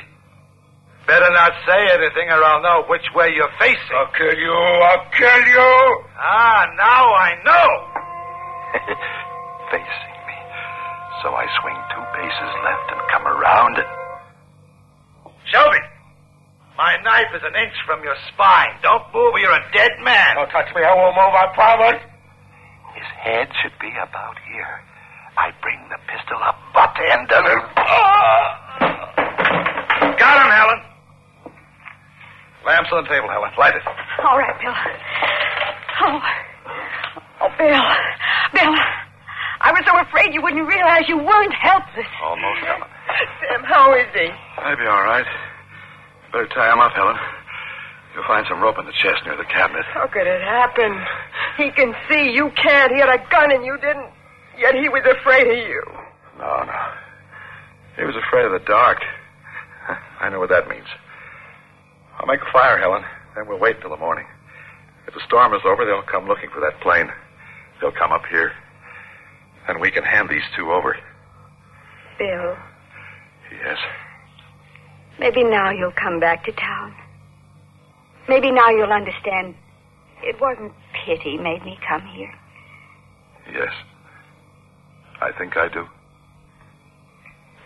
Better 1.06 1.28
not 1.36 1.52
say 1.68 1.82
anything 2.00 2.32
or 2.32 2.40
I'll 2.40 2.64
know 2.64 2.88
which 2.88 3.04
way 3.14 3.28
you're 3.36 3.52
facing. 3.60 3.96
I'll 3.98 4.14
kill 4.16 4.32
you. 4.32 4.56
I'll 4.56 5.10
kill 5.12 5.42
you. 5.52 5.72
Ah, 6.16 6.64
now 6.80 7.04
I 7.12 7.30
know. 7.44 7.68
Facing 9.74 10.20
me. 10.30 10.38
So 11.22 11.34
I 11.36 11.44
swing 11.60 11.80
two 11.92 12.06
paces 12.16 12.52
left 12.64 12.88
and 12.94 13.02
come 13.12 13.26
around 13.28 13.78
and. 13.78 13.90
Shelby, 15.52 15.82
my 16.78 16.96
knife 17.02 17.34
is 17.34 17.42
an 17.42 17.58
inch 17.58 17.74
from 17.86 18.04
your 18.04 18.16
spine. 18.32 18.78
Don't 18.84 19.04
move 19.12 19.34
or 19.34 19.40
you're 19.40 19.52
a 19.52 19.66
dead 19.74 19.92
man. 20.06 20.36
Don't 20.36 20.50
touch 20.50 20.70
me. 20.76 20.84
I 20.86 20.94
won't 20.94 21.18
move. 21.18 21.34
I 21.34 21.50
promise. 21.58 22.02
His 22.94 23.10
head 23.18 23.50
should 23.62 23.74
be 23.82 23.90
about 23.98 24.38
here. 24.54 24.80
I 25.36 25.52
bring 25.62 25.80
the 25.90 25.98
pistol 26.06 26.38
up 26.46 26.56
butt 26.74 26.96
end 27.02 27.32
of 27.32 27.44
him. 27.46 27.62
Got 30.30 30.46
him, 30.46 30.52
Helen. 30.54 30.80
Lamps 32.66 32.90
on 32.94 33.02
the 33.04 33.10
table, 33.10 33.30
Helen. 33.34 33.50
Light 33.58 33.74
it. 33.74 33.82
All 34.22 34.38
right, 34.38 34.54
Bill. 34.62 34.74
Oh. 36.06 36.22
Oh, 37.42 37.50
Bill. 37.58 37.82
Bill. 38.54 38.76
I 39.62 39.74
was 39.74 39.82
so 39.90 39.98
afraid 39.98 40.34
you 40.34 40.42
wouldn't 40.42 40.68
realize 40.68 41.10
you 41.10 41.18
weren't 41.18 41.54
helpless. 41.54 42.06
Oh, 42.22 42.38
Almost, 42.38 42.62
Helen. 42.62 42.90
Sam, 43.42 43.64
how 43.66 43.94
is 43.98 44.08
he? 44.14 44.30
Maybe 44.64 44.86
all 44.86 45.02
right. 45.04 45.26
Better 46.32 46.48
tie 46.54 46.72
him 46.72 46.80
up, 46.80 46.94
Helen. 46.94 47.18
You'll 48.14 48.28
find 48.28 48.46
some 48.48 48.62
rope 48.62 48.78
in 48.78 48.86
the 48.86 48.94
chest 48.94 49.26
near 49.26 49.36
the 49.36 49.50
cabinet. 49.50 49.84
How 49.94 50.06
could 50.08 50.28
it 50.28 50.42
happen? 50.42 50.94
He 51.58 51.72
can 51.72 51.96
see, 52.08 52.32
you 52.32 52.52
can't. 52.56 52.92
He 52.94 53.00
had 53.00 53.10
a 53.10 53.18
gun 53.30 53.52
and 53.52 53.66
you 53.66 53.78
didn't. 53.82 54.10
Yet 54.58 54.76
he 54.76 54.90
was 54.90 55.02
afraid 55.10 55.48
of 55.48 55.58
you. 55.58 55.84
No, 56.38 56.64
no. 56.70 56.82
He 57.98 58.04
was 58.06 58.16
afraid 58.16 58.46
of 58.46 58.52
the 58.54 58.64
dark. 58.66 59.00
I 60.20 60.30
know 60.30 60.40
what 60.40 60.50
that 60.50 60.68
means. 60.68 60.88
I'll 62.20 62.28
make 62.28 62.42
a 62.42 62.52
fire, 62.52 62.78
Helen. 62.78 63.04
Then 63.36 63.48
we'll 63.48 63.60
wait 63.60 63.80
till 63.82 63.90
the 63.90 63.98
morning. 63.98 64.26
If 65.08 65.14
the 65.14 65.22
storm 65.26 65.54
is 65.54 65.62
over, 65.66 65.86
they'll 65.86 66.02
come 66.04 66.28
looking 66.28 66.50
for 66.50 66.60
that 66.60 66.80
plane. 66.82 67.10
They'll 67.80 67.92
come 67.92 68.12
up 68.12 68.24
here. 68.30 68.52
And 69.68 69.80
we 69.80 69.92
can 69.92 70.04
hand 70.04 70.30
these 70.30 70.44
two 70.56 70.72
over. 70.72 70.98
Bill, 72.18 72.58
Yes. 73.64 73.78
maybe 75.20 75.44
now 75.44 75.72
you'll 75.72 75.94
come 75.94 76.20
back 76.20 76.44
to 76.46 76.52
town. 76.52 76.94
Maybe 78.28 78.52
now 78.52 78.70
you'll 78.70 78.92
understand 78.92 79.56
it 80.22 80.40
wasn't 80.42 80.74
pity 81.06 81.38
made 81.38 81.64
me 81.64 81.80
come 81.88 82.02
here. 82.08 82.34
Yes. 83.52 83.72
I 85.22 85.32
think 85.38 85.56
I 85.58 85.70
do. 85.70 85.88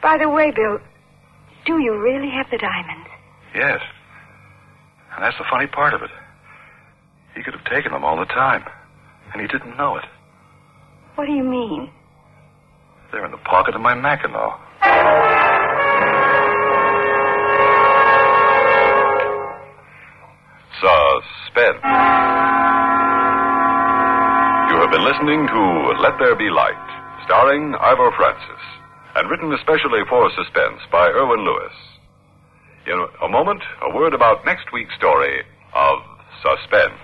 By 0.01 0.17
the 0.17 0.29
way, 0.29 0.51
Bill, 0.51 0.79
do 1.65 1.79
you 1.79 1.97
really 1.97 2.29
have 2.29 2.47
the 2.51 2.57
diamonds? 2.57 3.09
Yes. 3.55 3.81
And 5.15 5.23
that's 5.23 5.37
the 5.37 5.45
funny 5.49 5.67
part 5.67 5.93
of 5.93 6.01
it. 6.01 6.09
He 7.35 7.43
could 7.43 7.53
have 7.53 7.65
taken 7.65 7.91
them 7.91 8.03
all 8.03 8.17
the 8.17 8.25
time. 8.25 8.63
And 9.31 9.41
he 9.41 9.47
didn't 9.47 9.77
know 9.77 9.97
it. 9.97 10.05
What 11.15 11.25
do 11.25 11.33
you 11.33 11.43
mean? 11.43 11.89
They're 13.11 13.25
in 13.25 13.31
the 13.31 13.37
pocket 13.37 13.75
of 13.75 13.81
my 13.81 13.93
Mackinaw. 13.93 14.57
Suspense. 20.81 21.79
Uh, 21.85 21.89
you 24.69 24.75
have 24.81 24.91
been 24.91 25.05
listening 25.05 25.47
to 25.47 25.61
Let 26.01 26.17
There 26.19 26.35
Be 26.35 26.49
Light, 26.49 26.81
starring 27.25 27.75
Ivor 27.79 28.11
Francis, 28.17 28.61
and 29.15 29.29
written 29.29 29.53
especially 29.53 30.01
for 30.09 30.29
Suspense 30.35 30.81
by 30.91 31.07
Erwin 31.09 31.45
Lewis. 31.45 31.73
In 32.87 33.05
a 33.23 33.29
moment, 33.29 33.61
a 33.81 33.95
word 33.95 34.13
about 34.13 34.45
next 34.45 34.73
week's 34.73 34.93
story 34.95 35.43
of 35.73 35.99
Suspense. 36.41 36.99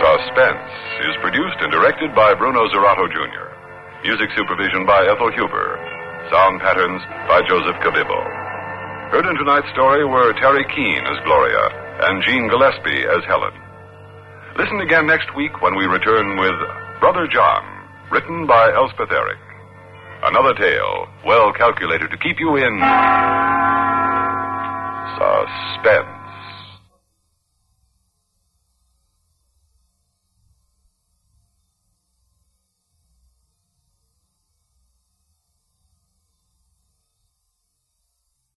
Suspense 0.00 0.72
is 1.06 1.14
produced 1.20 1.58
and 1.60 1.70
directed 1.70 2.14
by 2.14 2.34
Bruno 2.34 2.66
Zirato 2.68 3.06
Jr. 3.12 3.49
Music 4.02 4.30
supervision 4.34 4.86
by 4.86 5.04
Ethel 5.04 5.30
Huber. 5.30 5.76
Sound 6.32 6.60
patterns 6.60 7.02
by 7.28 7.44
Joseph 7.44 7.76
Cabibbo. 7.84 8.16
Heard 9.12 9.26
in 9.28 9.36
tonight's 9.36 9.68
story 9.76 10.06
were 10.08 10.32
Teri 10.40 10.64
Keane 10.74 11.04
as 11.04 11.20
Gloria 11.24 11.68
and 12.08 12.22
Jean 12.24 12.48
Gillespie 12.48 13.04
as 13.04 13.20
Helen. 13.28 13.52
Listen 14.56 14.80
again 14.80 15.06
next 15.06 15.28
week 15.36 15.60
when 15.60 15.76
we 15.76 15.84
return 15.84 16.40
with 16.40 16.56
Brother 17.00 17.28
John, 17.28 17.60
written 18.10 18.46
by 18.46 18.72
Elspeth 18.72 19.12
Eric. 19.12 19.38
Another 20.24 20.54
tale 20.54 21.06
well 21.26 21.52
calculated 21.52 22.10
to 22.10 22.16
keep 22.16 22.40
you 22.40 22.56
in 22.56 22.80
suspense. 25.20 26.19